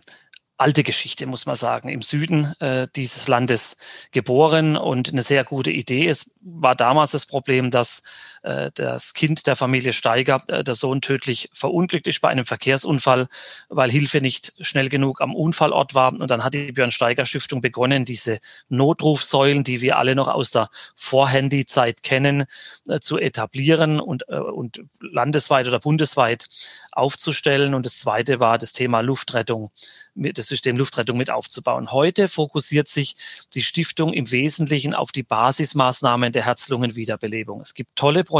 [0.57, 3.77] alte Geschichte, muss man sagen, im Süden äh, dieses Landes
[4.11, 6.07] geboren und eine sehr gute Idee.
[6.07, 8.03] Es war damals das Problem, dass
[8.45, 13.27] das Kind der Familie Steiger, äh, der Sohn tödlich verunglückt ist bei einem Verkehrsunfall,
[13.69, 16.13] weil Hilfe nicht schnell genug am Unfallort war.
[16.13, 20.51] Und dann hat die Björn Steiger Stiftung begonnen, diese Notrufsäulen, die wir alle noch aus
[20.51, 22.45] der Vorhandy-Zeit kennen,
[22.87, 26.45] äh, zu etablieren und, äh, und landesweit oder bundesweit
[26.91, 27.73] aufzustellen.
[27.73, 29.71] Und das zweite war das Thema Luftrettung
[30.17, 31.91] das System Luftrettung mit aufzubauen.
[31.91, 33.17] Heute fokussiert sich
[33.53, 37.59] die Stiftung im Wesentlichen auf die Basismaßnahmen der Herz-Lungen-Wiederbelebung.
[37.59, 38.34] Es gibt tolle Projekte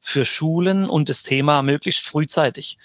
[0.00, 2.78] für Schulen und das Thema möglichst frühzeitig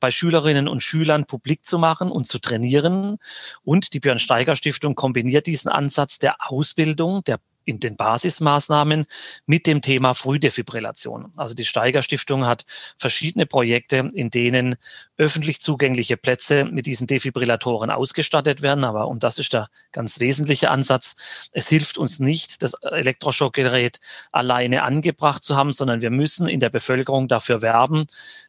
[0.00, 3.18] bei Schülerinnen und Schülern publik zu machen und zu trainieren.
[3.64, 9.06] Und die Björn Steiger Stiftung kombiniert diesen Ansatz der Ausbildung, der in den Basismaßnahmen
[9.46, 11.32] mit dem Thema Frühdefibrillation.
[11.36, 12.64] Also die Steiger Stiftung hat
[12.98, 14.76] verschiedene Projekte, in denen
[15.16, 18.84] öffentlich zugängliche Plätze mit diesen Defibrillatoren ausgestattet werden.
[18.84, 21.48] Aber und das ist der ganz wesentliche Ansatz.
[21.52, 24.00] Es hilft uns nicht, das Elektroschockgerät
[24.32, 28.06] alleine angebracht zu haben, sondern wir müssen in der Bevölkerung dafür werben,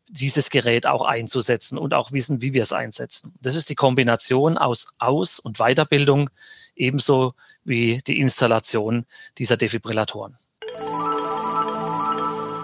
[0.09, 3.33] dieses Gerät auch einzusetzen und auch wissen, wie wir es einsetzen.
[3.41, 6.29] Das ist die Kombination aus Aus- und Weiterbildung,
[6.75, 7.33] ebenso
[7.63, 9.05] wie die Installation
[9.37, 10.35] dieser Defibrillatoren.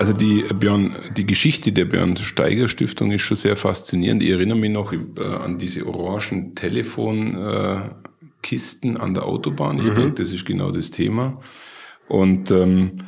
[0.01, 4.23] Also die Björn, die Geschichte der Björn Steiger Stiftung ist schon sehr faszinierend.
[4.23, 9.77] Ich erinnere mich noch äh, an diese orangen Telefonkisten an der Autobahn.
[9.77, 9.95] Ich mhm.
[9.95, 11.39] denke, das ist genau das Thema.
[12.07, 13.03] Und ähm,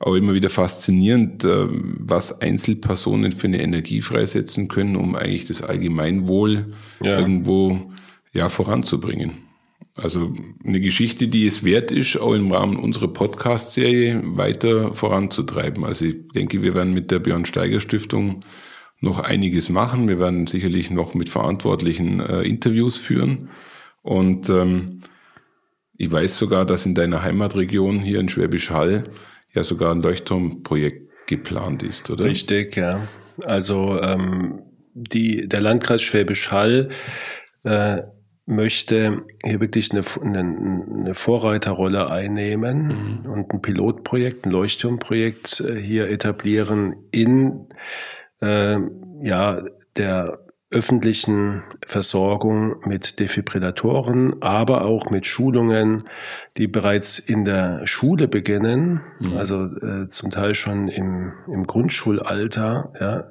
[0.00, 5.62] auch immer wieder faszinierend, äh, was Einzelpersonen für eine Energie freisetzen können, um eigentlich das
[5.62, 7.20] Allgemeinwohl ja.
[7.20, 7.92] irgendwo
[8.32, 9.51] ja voranzubringen.
[9.96, 15.84] Also eine Geschichte, die es wert ist, auch im Rahmen unserer Podcast-Serie weiter voranzutreiben.
[15.84, 18.40] Also ich denke, wir werden mit der Björn Steiger Stiftung
[19.00, 20.08] noch einiges machen.
[20.08, 23.50] Wir werden sicherlich noch mit Verantwortlichen äh, Interviews führen.
[24.00, 25.02] Und ähm,
[25.98, 29.04] ich weiß sogar, dass in deiner Heimatregion hier in Schwäbisch Hall
[29.52, 32.24] ja sogar ein Leuchtturmprojekt geplant ist, oder?
[32.24, 33.06] Richtig, ja.
[33.44, 34.62] Also ähm,
[34.94, 36.90] die, der Landkreis Schwäbisch Hall
[37.64, 38.02] äh,
[38.46, 43.30] möchte hier wirklich eine, eine, eine Vorreiterrolle einnehmen mhm.
[43.30, 47.66] und ein Pilotprojekt, ein Leuchtturmprojekt äh, hier etablieren in
[48.40, 48.78] äh,
[49.22, 49.62] ja
[49.96, 50.38] der
[50.72, 56.04] öffentlichen Versorgung mit Defibrillatoren, aber auch mit Schulungen,
[56.56, 59.36] die bereits in der Schule beginnen, mhm.
[59.36, 63.24] also äh, zum Teil schon im, im Grundschulalter, ja,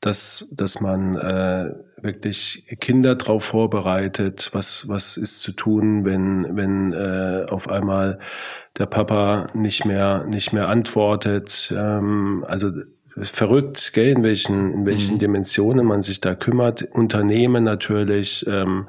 [0.00, 6.92] dass, dass man äh, wirklich Kinder darauf vorbereitet, was, was ist zu tun, wenn, wenn
[6.92, 8.18] äh, auf einmal
[8.78, 11.74] der Papa nicht mehr, nicht mehr antwortet.
[11.76, 12.70] Ähm, also
[13.16, 15.18] verrückt, gell, in welchen, in welchen mhm.
[15.18, 16.82] Dimensionen man sich da kümmert.
[16.82, 18.88] Unternehmen natürlich, ähm,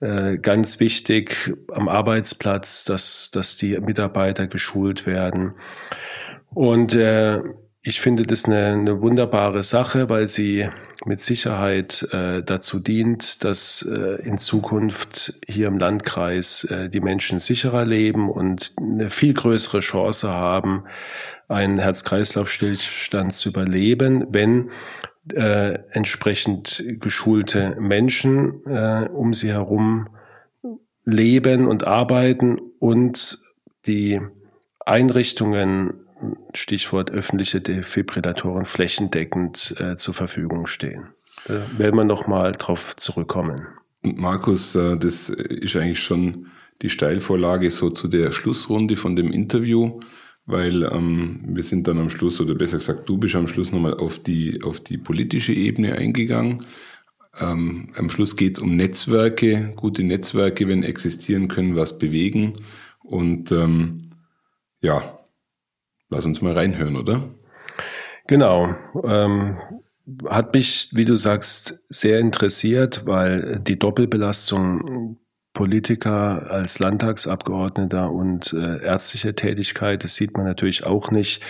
[0.00, 5.54] äh, ganz wichtig am Arbeitsplatz, dass, dass die Mitarbeiter geschult werden.
[6.54, 7.42] Und äh,
[7.82, 10.68] ich finde das eine, eine wunderbare Sache, weil sie
[11.04, 17.38] mit Sicherheit äh, dazu dient, dass äh, in Zukunft hier im Landkreis äh, die Menschen
[17.38, 20.84] sicherer leben und eine viel größere Chance haben,
[21.46, 24.70] einen Herz-Kreislauf-Stillstand zu überleben, wenn
[25.32, 30.08] äh, entsprechend geschulte Menschen äh, um sie herum
[31.04, 33.38] leben und arbeiten und
[33.86, 34.20] die
[34.84, 36.00] Einrichtungen,
[36.54, 41.08] Stichwort öffentliche Defibrillatoren, flächendeckend äh, zur Verfügung stehen.
[41.46, 43.66] Da werden wir nochmal drauf zurückkommen.
[44.02, 46.48] Und Markus, äh, das ist eigentlich schon
[46.82, 50.00] die Steilvorlage so zu der Schlussrunde von dem Interview
[50.48, 53.92] weil ähm, wir sind dann am Schluss, oder besser gesagt, du bist am Schluss nochmal
[53.94, 56.64] auf die, auf die politische Ebene eingegangen.
[57.38, 62.54] Ähm, am Schluss geht's um Netzwerke, gute Netzwerke, wenn existieren können, was bewegen.
[63.00, 64.00] Und ähm,
[64.80, 65.17] ja,
[66.10, 67.22] lass uns mal reinhören, oder?
[68.26, 68.74] Genau.
[69.04, 69.58] Ähm,
[70.26, 75.18] hat mich, wie du sagst, sehr interessiert, weil die Doppelbelastung
[75.58, 80.04] Politiker, als Landtagsabgeordneter und äh, ärztliche Tätigkeit.
[80.04, 81.42] Das sieht man natürlich auch nicht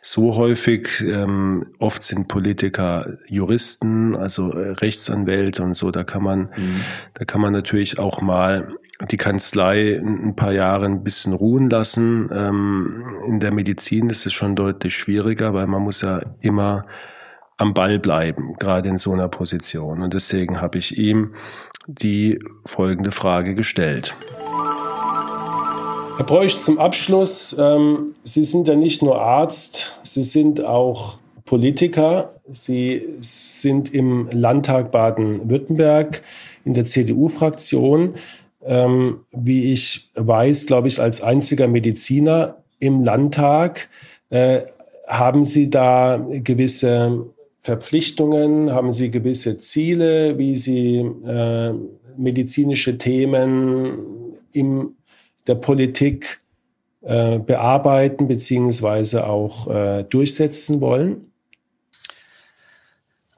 [0.00, 1.00] so häufig.
[1.02, 5.92] Ähm, oft sind Politiker Juristen, also äh, Rechtsanwälte und so.
[5.92, 6.80] Da kann man, mhm.
[7.14, 8.74] da kann man natürlich auch mal
[9.10, 12.30] die Kanzlei ein paar Jahre ein bisschen ruhen lassen.
[12.32, 16.86] Ähm, in der Medizin ist es schon deutlich schwieriger, weil man muss ja immer
[17.58, 20.02] am Ball bleiben, gerade in so einer Position.
[20.02, 21.34] Und deswegen habe ich ihm
[21.86, 24.14] die folgende Frage gestellt.
[26.16, 32.32] Herr Bräuch, zum Abschluss, ähm, Sie sind ja nicht nur Arzt, Sie sind auch Politiker.
[32.48, 36.22] Sie sind im Landtag Baden-Württemberg
[36.64, 38.14] in der CDU-Fraktion.
[38.64, 43.88] Ähm, wie ich weiß, glaube ich, als einziger Mediziner im Landtag.
[44.30, 44.62] Äh,
[45.06, 47.26] haben Sie da gewisse
[47.60, 48.72] Verpflichtungen?
[48.72, 51.72] Haben Sie gewisse Ziele, wie Sie äh,
[52.16, 53.98] medizinische Themen
[54.52, 54.96] in
[55.46, 56.40] der Politik
[57.02, 61.32] äh, bearbeiten beziehungsweise auch äh, durchsetzen wollen?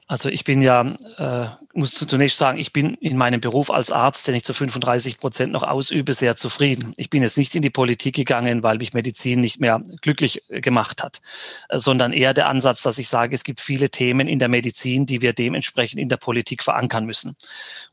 [0.09, 4.27] Also ich bin ja, äh, muss zunächst sagen, ich bin in meinem Beruf als Arzt,
[4.27, 6.93] den ich zu 35 Prozent noch ausübe, sehr zufrieden.
[6.97, 10.61] Ich bin jetzt nicht in die Politik gegangen, weil mich Medizin nicht mehr glücklich äh,
[10.61, 11.21] gemacht hat,
[11.69, 15.05] äh, sondern eher der Ansatz, dass ich sage, es gibt viele Themen in der Medizin,
[15.05, 17.35] die wir dementsprechend in der Politik verankern müssen.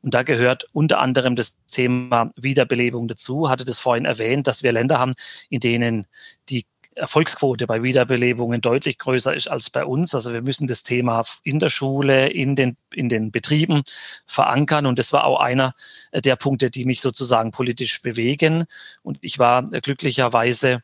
[0.00, 3.50] Und da gehört unter anderem das Thema Wiederbelebung dazu.
[3.50, 5.12] Hatte das vorhin erwähnt, dass wir Länder haben,
[5.50, 6.06] in denen
[6.48, 6.64] die
[6.96, 10.14] Erfolgsquote bei Wiederbelebungen deutlich größer ist als bei uns.
[10.14, 13.82] Also wir müssen das Thema in der Schule, in den, in den Betrieben
[14.26, 14.86] verankern.
[14.86, 15.74] Und das war auch einer
[16.12, 18.64] der Punkte, die mich sozusagen politisch bewegen.
[19.02, 20.80] Und ich war glücklicherweise äh,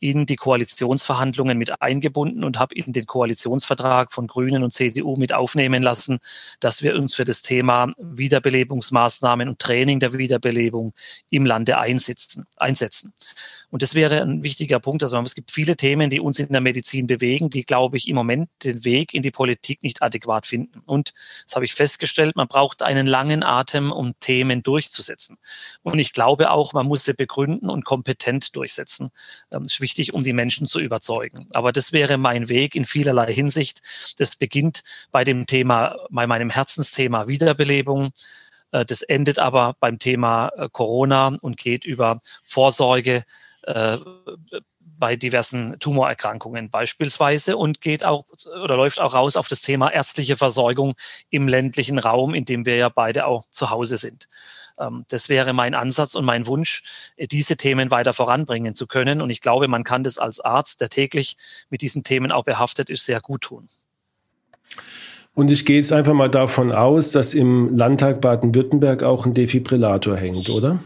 [0.00, 5.34] in die Koalitionsverhandlungen mit eingebunden und habe in den Koalitionsvertrag von Grünen und CDU mit
[5.34, 6.18] aufnehmen lassen,
[6.60, 10.94] dass wir uns für das Thema Wiederbelebungsmaßnahmen und Training der Wiederbelebung
[11.30, 12.46] im Lande einsetzen.
[12.56, 13.12] einsetzen.
[13.70, 15.02] Und das wäre ein wichtiger Punkt.
[15.02, 18.14] Also es gibt viele Themen, die uns in der Medizin bewegen, die, glaube ich, im
[18.14, 20.80] Moment den Weg in die Politik nicht adäquat finden.
[20.86, 21.12] Und
[21.44, 25.36] das habe ich festgestellt, man braucht einen langen Atem, um Themen durchzusetzen.
[25.82, 29.10] Und ich glaube auch, man muss sie begründen und kompetent durchsetzen.
[29.66, 31.48] Ist wichtig, um die Menschen zu überzeugen.
[31.52, 33.82] Aber das wäre mein Weg in vielerlei Hinsicht.
[34.18, 38.12] Das beginnt bei dem Thema, bei meinem Herzensthema Wiederbelebung.
[38.72, 43.24] Äh, das endet aber beim Thema äh, Corona und geht über Vorsorge,
[43.62, 43.98] äh,
[44.98, 48.24] bei diversen Tumorerkrankungen beispielsweise und geht auch
[48.62, 50.94] oder läuft auch raus auf das Thema ärztliche Versorgung
[51.28, 54.28] im ländlichen Raum, in dem wir ja beide auch zu Hause sind.
[54.78, 59.20] Ähm, das wäre mein Ansatz und mein Wunsch, diese Themen weiter voranbringen zu können.
[59.20, 61.36] Und ich glaube, man kann das als Arzt, der täglich
[61.70, 63.68] mit diesen Themen auch behaftet ist, sehr gut tun.
[65.34, 70.16] Und ich gehe jetzt einfach mal davon aus, dass im Landtag Baden-Württemberg auch ein Defibrillator
[70.16, 70.80] hängt, oder?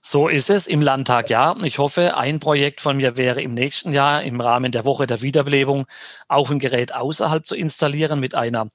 [0.00, 1.56] So ist es im Landtag, ja.
[1.64, 5.20] Ich hoffe, ein Projekt von mir wäre im nächsten Jahr im Rahmen der Woche der
[5.20, 5.86] Wiederbelebung
[6.28, 8.68] auch ein Gerät außerhalb zu installieren mit einer äh,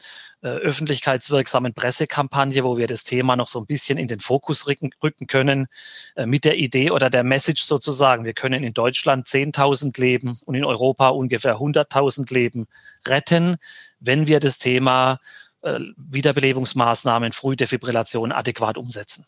[0.50, 5.28] öffentlichkeitswirksamen Pressekampagne, wo wir das Thema noch so ein bisschen in den Fokus rücken, rücken
[5.28, 5.68] können,
[6.16, 10.56] äh, mit der Idee oder der Message sozusagen, wir können in Deutschland 10.000 Leben und
[10.56, 12.68] in Europa ungefähr 100.000 Leben
[13.08, 13.56] retten,
[14.00, 15.20] wenn wir das Thema
[15.62, 19.26] äh, Wiederbelebungsmaßnahmen, Frühdefibrillation adäquat umsetzen.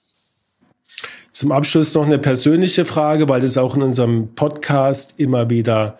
[1.32, 5.97] Zum Abschluss noch eine persönliche Frage, weil das auch in unserem Podcast immer wieder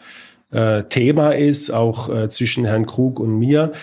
[0.51, 3.73] äh, Thema ist, auch äh, zwischen Herrn Krug und mir.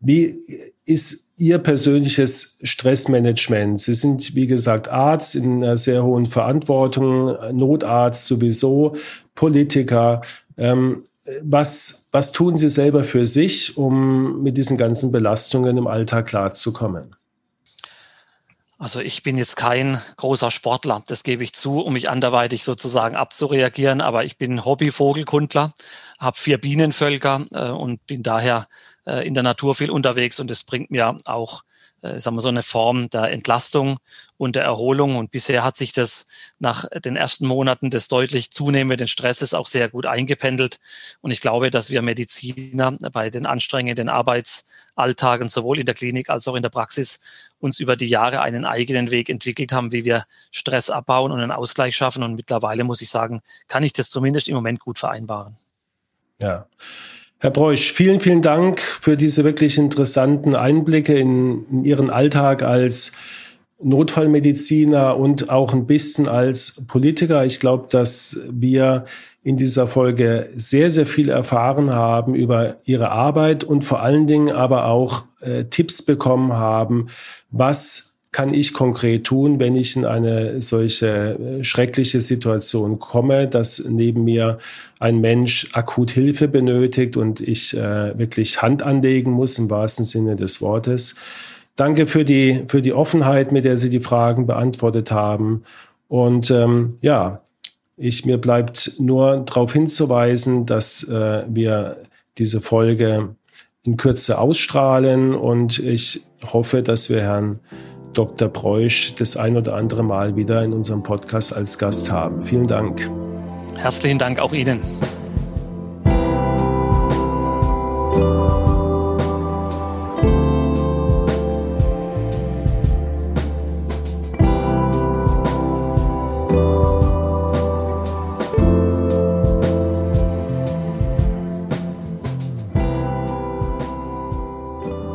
[0.00, 0.36] Wie
[0.84, 3.80] ist Ihr persönliches Stressmanagement?
[3.80, 8.96] Sie sind, wie gesagt, Arzt in einer sehr hohen Verantwortung, Notarzt sowieso,
[9.34, 10.22] Politiker.
[10.56, 11.04] Ähm,
[11.42, 17.16] was, was tun Sie selber für sich, um mit diesen ganzen Belastungen im Alltag klarzukommen?
[18.82, 23.14] Also ich bin jetzt kein großer Sportler, das gebe ich zu, um mich anderweitig sozusagen
[23.14, 25.72] abzureagieren, aber ich bin Hobby-Vogelkundler,
[26.18, 28.66] habe vier Bienenvölker äh, und bin daher
[29.06, 31.62] äh, in der Natur viel unterwegs und das bringt mir auch
[32.02, 33.98] äh, sagen wir so eine Form der Entlastung
[34.36, 35.16] und der Erholung.
[35.16, 36.26] Und bisher hat sich das
[36.58, 40.80] nach den ersten Monaten des deutlich zunehmenden Stresses auch sehr gut eingependelt.
[41.20, 46.48] Und ich glaube, dass wir Mediziner bei den anstrengenden Arbeitsalltagen sowohl in der Klinik als
[46.48, 47.20] auch in der Praxis
[47.60, 51.52] uns über die Jahre einen eigenen Weg entwickelt haben, wie wir Stress abbauen und einen
[51.52, 52.24] Ausgleich schaffen.
[52.24, 55.56] Und mittlerweile muss ich sagen, kann ich das zumindest im Moment gut vereinbaren.
[56.40, 56.66] Ja.
[57.42, 63.10] Herr Breusch, vielen, vielen Dank für diese wirklich interessanten Einblicke in, in Ihren Alltag als
[63.82, 67.44] Notfallmediziner und auch ein bisschen als Politiker.
[67.44, 69.06] Ich glaube, dass wir
[69.42, 74.54] in dieser Folge sehr, sehr viel erfahren haben über Ihre Arbeit und vor allen Dingen
[74.54, 77.08] aber auch äh, Tipps bekommen haben,
[77.50, 83.84] was kann ich konkret tun, wenn ich in eine solche äh, schreckliche Situation komme, dass
[83.88, 84.58] neben mir
[84.98, 90.34] ein Mensch akut Hilfe benötigt und ich äh, wirklich Hand anlegen muss im wahrsten Sinne
[90.34, 91.14] des Wortes.
[91.76, 95.64] Danke für die, für die Offenheit, mit der Sie die Fragen beantwortet haben.
[96.08, 97.42] Und ähm, ja,
[97.98, 101.98] ich, mir bleibt nur darauf hinzuweisen, dass äh, wir
[102.38, 103.36] diese Folge
[103.84, 107.60] in Kürze ausstrahlen und ich hoffe, dass wir Herrn
[108.12, 108.48] Dr.
[108.48, 112.42] Preusch das ein oder andere Mal wieder in unserem Podcast als Gast haben.
[112.42, 113.08] Vielen Dank.
[113.76, 114.80] Herzlichen Dank auch Ihnen.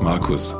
[0.01, 0.55] Markus,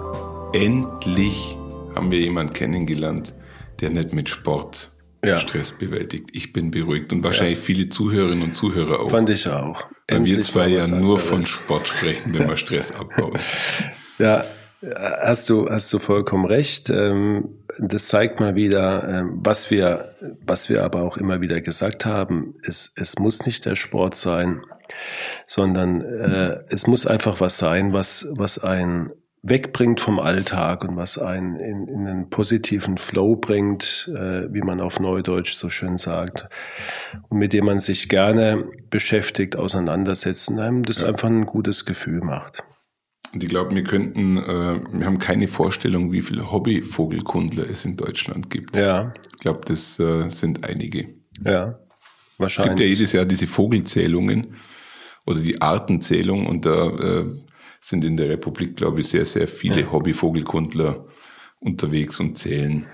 [0.54, 1.57] endlich
[1.98, 3.34] haben wir jemanden kennengelernt,
[3.82, 4.92] der nicht mit Sport
[5.26, 5.40] ja.
[5.40, 6.30] Stress bewältigt.
[6.32, 7.66] Ich bin beruhigt und wahrscheinlich ja.
[7.66, 9.10] viele Zuhörerinnen und Zuhörer auch.
[9.10, 9.84] Fand ich auch.
[10.08, 13.34] Weil Endlich wir zwei ja nur von Sport sprechen, wenn wir Stress abbauen.
[14.20, 14.46] Ja,
[15.22, 16.90] hast du, hast du vollkommen recht.
[16.90, 20.10] Ähm, das zeigt mal wieder, ähm, was wir,
[20.44, 22.56] was wir aber auch immer wieder gesagt haben.
[22.64, 24.62] Es, es muss nicht der Sport sein,
[25.46, 29.12] sondern äh, es muss einfach was sein, was, was ein
[29.44, 34.82] wegbringt vom Alltag und was einen in, in einen positiven Flow bringt, äh, wie man
[34.82, 36.48] auf Neudeutsch so schön sagt,
[37.30, 41.08] und mit dem man sich gerne beschäftigt, auseinandersetzt und einem das ja.
[41.08, 42.64] einfach ein gutes Gefühl macht.
[43.34, 47.98] Und ich glaube, wir könnten, äh, wir haben keine Vorstellung, wie viele Hobbyvogelkundler es in
[47.98, 48.76] Deutschland gibt.
[48.76, 49.14] Ja.
[49.32, 51.10] Ich glaube, das äh, sind einige.
[51.44, 51.80] Ja,
[52.38, 52.72] wahrscheinlich.
[52.72, 54.56] Es gibt ja jedes Jahr diese Vogelzählungen
[55.26, 57.26] oder die Artenzählung und da äh,
[57.88, 59.92] sind in der Republik, glaube ich, sehr, sehr viele ja.
[59.92, 61.06] Hobbyvogelkundler
[61.60, 62.86] unterwegs und zählen.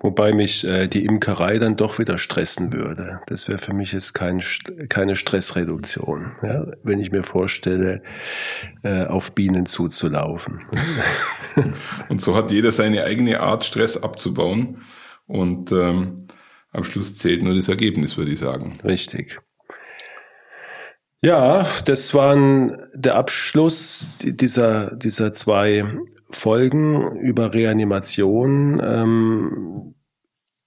[0.00, 3.20] Wobei mich äh, die Imkerei dann doch wieder stressen würde.
[3.26, 4.40] Das wäre für mich jetzt kein,
[4.88, 6.66] keine Stressreduktion, ja?
[6.84, 8.02] wenn ich mir vorstelle,
[8.82, 10.64] äh, auf Bienen zuzulaufen.
[12.08, 14.82] und so hat jeder seine eigene Art, Stress abzubauen.
[15.26, 16.26] Und ähm,
[16.70, 18.78] am Schluss zählt nur das Ergebnis, würde ich sagen.
[18.84, 19.40] Richtig.
[21.20, 22.36] Ja, das war
[22.94, 25.84] der Abschluss dieser, dieser zwei
[26.30, 28.80] Folgen über Reanimation.
[28.82, 29.94] Ähm,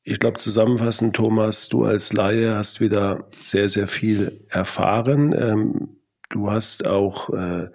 [0.03, 5.33] ich glaube, zusammenfassend, Thomas, du als Laie hast wieder sehr, sehr viel erfahren.
[5.37, 5.89] Ähm,
[6.29, 7.69] du hast auch äh,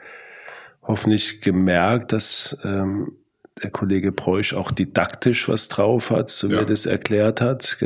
[0.82, 3.12] hoffentlich gemerkt, dass ähm,
[3.62, 7.78] der Kollege Preusch auch didaktisch was drauf hat, so wie er das erklärt hat.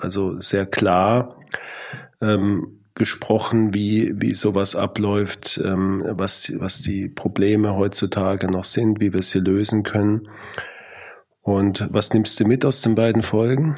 [0.00, 1.40] also sehr klar
[2.94, 9.22] gesprochen, wie, wie sowas abläuft, ähm, was, was die Probleme heutzutage noch sind, wie wir
[9.22, 10.28] sie lösen können.
[11.42, 13.76] Und was nimmst du mit aus den beiden Folgen?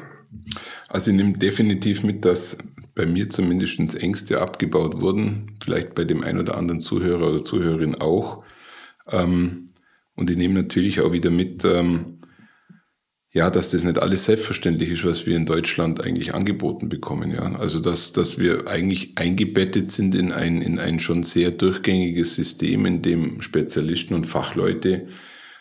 [0.87, 2.57] Also ich nehme definitiv mit, dass
[2.95, 7.95] bei mir zumindest Ängste abgebaut wurden, vielleicht bei dem einen oder anderen Zuhörer oder Zuhörerin
[7.95, 8.43] auch.
[9.07, 9.69] Ähm,
[10.15, 12.16] und ich nehme natürlich auch wieder mit, ähm,
[13.37, 17.29] ja, dass das nicht alles selbstverständlich ist, was wir in Deutschland eigentlich angeboten bekommen.
[17.29, 22.33] Ja, also dass, dass wir eigentlich eingebettet sind in ein, in ein schon sehr durchgängiges
[22.33, 25.05] System, in dem Spezialisten und Fachleute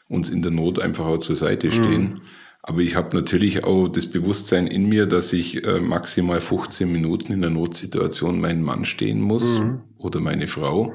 [0.09, 2.03] uns in der Not einfach auch zur Seite stehen.
[2.03, 2.21] Mhm.
[2.63, 7.31] Aber ich habe natürlich auch das Bewusstsein in mir, dass ich äh, maximal 15 Minuten
[7.35, 9.83] in der Notsituation meinen Mann stehen muss mhm.
[9.99, 10.95] oder meine Frau.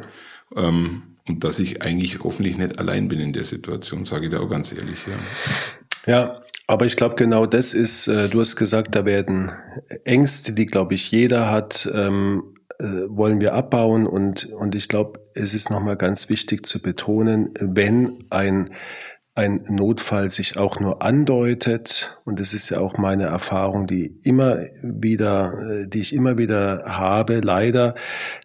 [0.55, 4.39] Ähm, und dass ich eigentlich hoffentlich nicht allein bin in der Situation, sage ich da
[4.39, 4.97] auch ganz ehrlich.
[6.07, 6.41] Ja, ja
[6.71, 9.51] aber ich glaube, genau das ist, äh, du hast gesagt, da werden
[10.05, 14.07] Ängste, die, glaube ich, jeder hat, ähm, äh, wollen wir abbauen.
[14.07, 18.69] Und, und ich glaube, es ist nochmal ganz wichtig zu betonen, wenn ein
[19.33, 24.57] ein Notfall sich auch nur andeutet, und das ist ja auch meine Erfahrung, die immer
[24.83, 27.95] wieder, äh, die ich immer wieder habe, leider,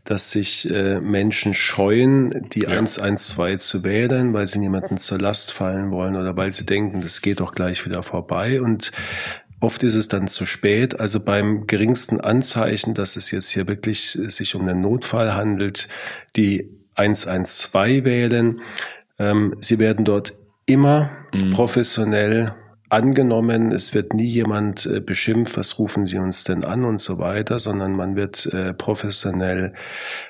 [0.05, 2.68] dass sich äh, Menschen scheuen, die ja.
[2.68, 7.20] 112 zu wählen, weil sie niemanden zur Last fallen wollen oder weil sie denken, das
[7.20, 8.93] geht doch gleich wieder vorbei und
[9.59, 11.01] Oft ist es dann zu spät.
[11.01, 15.89] Also beim geringsten Anzeichen, dass es jetzt hier wirklich sich um einen Notfall handelt,
[16.37, 18.61] die 112 wählen.
[19.18, 20.34] Ähm, sie werden dort
[20.66, 21.50] immer mhm.
[21.50, 22.54] professionell
[22.88, 23.72] angenommen.
[23.72, 27.58] Es wird nie jemand äh, beschimpft, was rufen Sie uns denn an und so weiter,
[27.58, 29.72] sondern man wird äh, professionell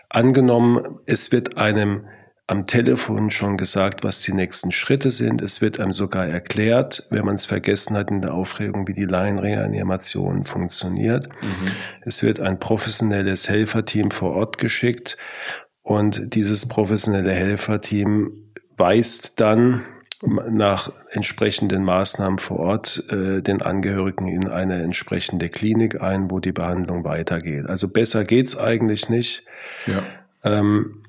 [0.09, 1.01] angenommen.
[1.07, 2.07] Es wird einem
[2.49, 5.43] am Telefon schon gesagt, was die nächsten Schritte sind.
[5.43, 9.05] Es wird einem sogar erklärt, wenn man es vergessen hat in der Aufregung, wie die
[9.05, 11.29] Laienreanimation funktioniert.
[11.43, 11.73] Mhm.
[12.03, 15.17] Es wird ein professionelles Helferteam vor Ort geschickt
[15.83, 19.83] und dieses professionelle Helferteam weist dann
[20.23, 26.53] nach entsprechenden Maßnahmen vor Ort äh, den Angehörigen in eine entsprechende Klinik ein, wo die
[26.53, 27.67] Behandlung weitergeht.
[27.67, 29.45] Also besser geht's eigentlich nicht.
[29.87, 30.03] Ja.
[30.43, 31.03] Ähm,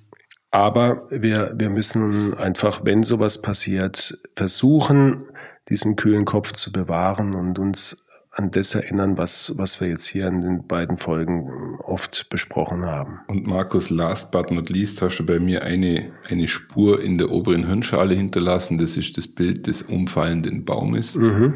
[0.52, 5.24] aber wir, wir müssen einfach, wenn sowas passiert, versuchen,
[5.70, 8.07] diesen kühlen Kopf zu bewahren und uns
[8.38, 13.20] an das erinnern, was, was wir jetzt hier in den beiden Folgen oft besprochen haben.
[13.28, 17.32] Und Markus, last but not least, hast du bei mir eine, eine Spur in der
[17.32, 18.78] oberen Hirnschale hinterlassen.
[18.78, 21.16] Das ist das Bild des umfallenden Baumes.
[21.16, 21.56] Mhm.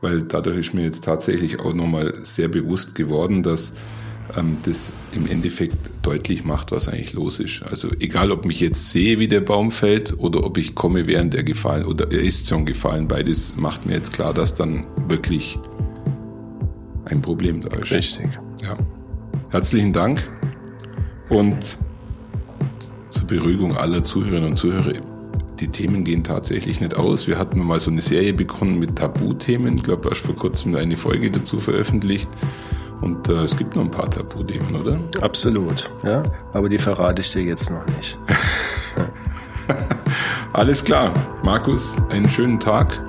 [0.00, 3.74] Weil dadurch ist mir jetzt tatsächlich auch nochmal sehr bewusst geworden, dass
[4.34, 7.62] ähm, das im Endeffekt deutlich macht, was eigentlich los ist.
[7.64, 11.34] Also egal, ob mich jetzt sehe, wie der Baum fällt, oder ob ich komme, während
[11.34, 15.58] er gefallen oder er ist schon gefallen, beides macht mir jetzt klar, dass dann wirklich
[17.06, 17.92] ein Problem da ist.
[17.92, 18.28] Richtig.
[18.62, 18.76] Ja.
[19.50, 20.22] Herzlichen Dank
[21.28, 21.78] und
[23.08, 24.92] zur Beruhigung aller Zuhörerinnen und Zuhörer.
[25.60, 27.28] die Themen gehen tatsächlich nicht aus.
[27.28, 29.76] Wir hatten mal so eine Serie begonnen mit Tabuthemen.
[29.76, 32.28] Ich glaube, erst vor kurzem eine Folge dazu veröffentlicht.
[33.00, 34.98] Und äh, es gibt noch ein paar Tabuthemen, oder?
[35.20, 36.22] Absolut, ja.
[36.52, 38.18] Aber die verrate ich dir jetzt noch nicht.
[40.52, 41.14] Alles klar.
[41.42, 43.00] Markus, einen schönen Tag.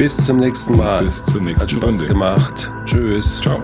[0.00, 1.04] Bis zum nächsten Mal.
[1.04, 2.06] Bis zur nächsten Hat Spaß Runde.
[2.06, 2.72] gemacht.
[2.86, 3.38] Tschüss.
[3.42, 3.62] Ciao.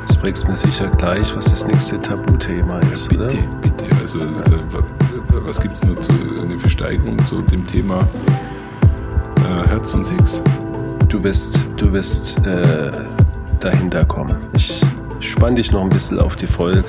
[0.00, 3.34] Jetzt fragst du mir sicher gleich, was das nächste Tabuthema ist, bitte, oder?
[3.62, 4.24] Bitte, Also, äh,
[5.30, 8.06] was gibt es nur zu eine Versteigerung zu dem Thema
[9.36, 10.42] äh, Herz und Sex?
[11.08, 12.92] Du wirst, du wirst äh,
[13.58, 14.36] dahinter kommen.
[14.52, 14.82] Ich
[15.20, 16.84] spann dich noch ein bisschen auf die Folge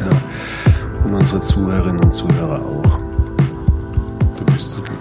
[1.06, 3.00] und unsere Zuhörerinnen und Zuhörer auch.
[4.36, 5.01] Du bist so gut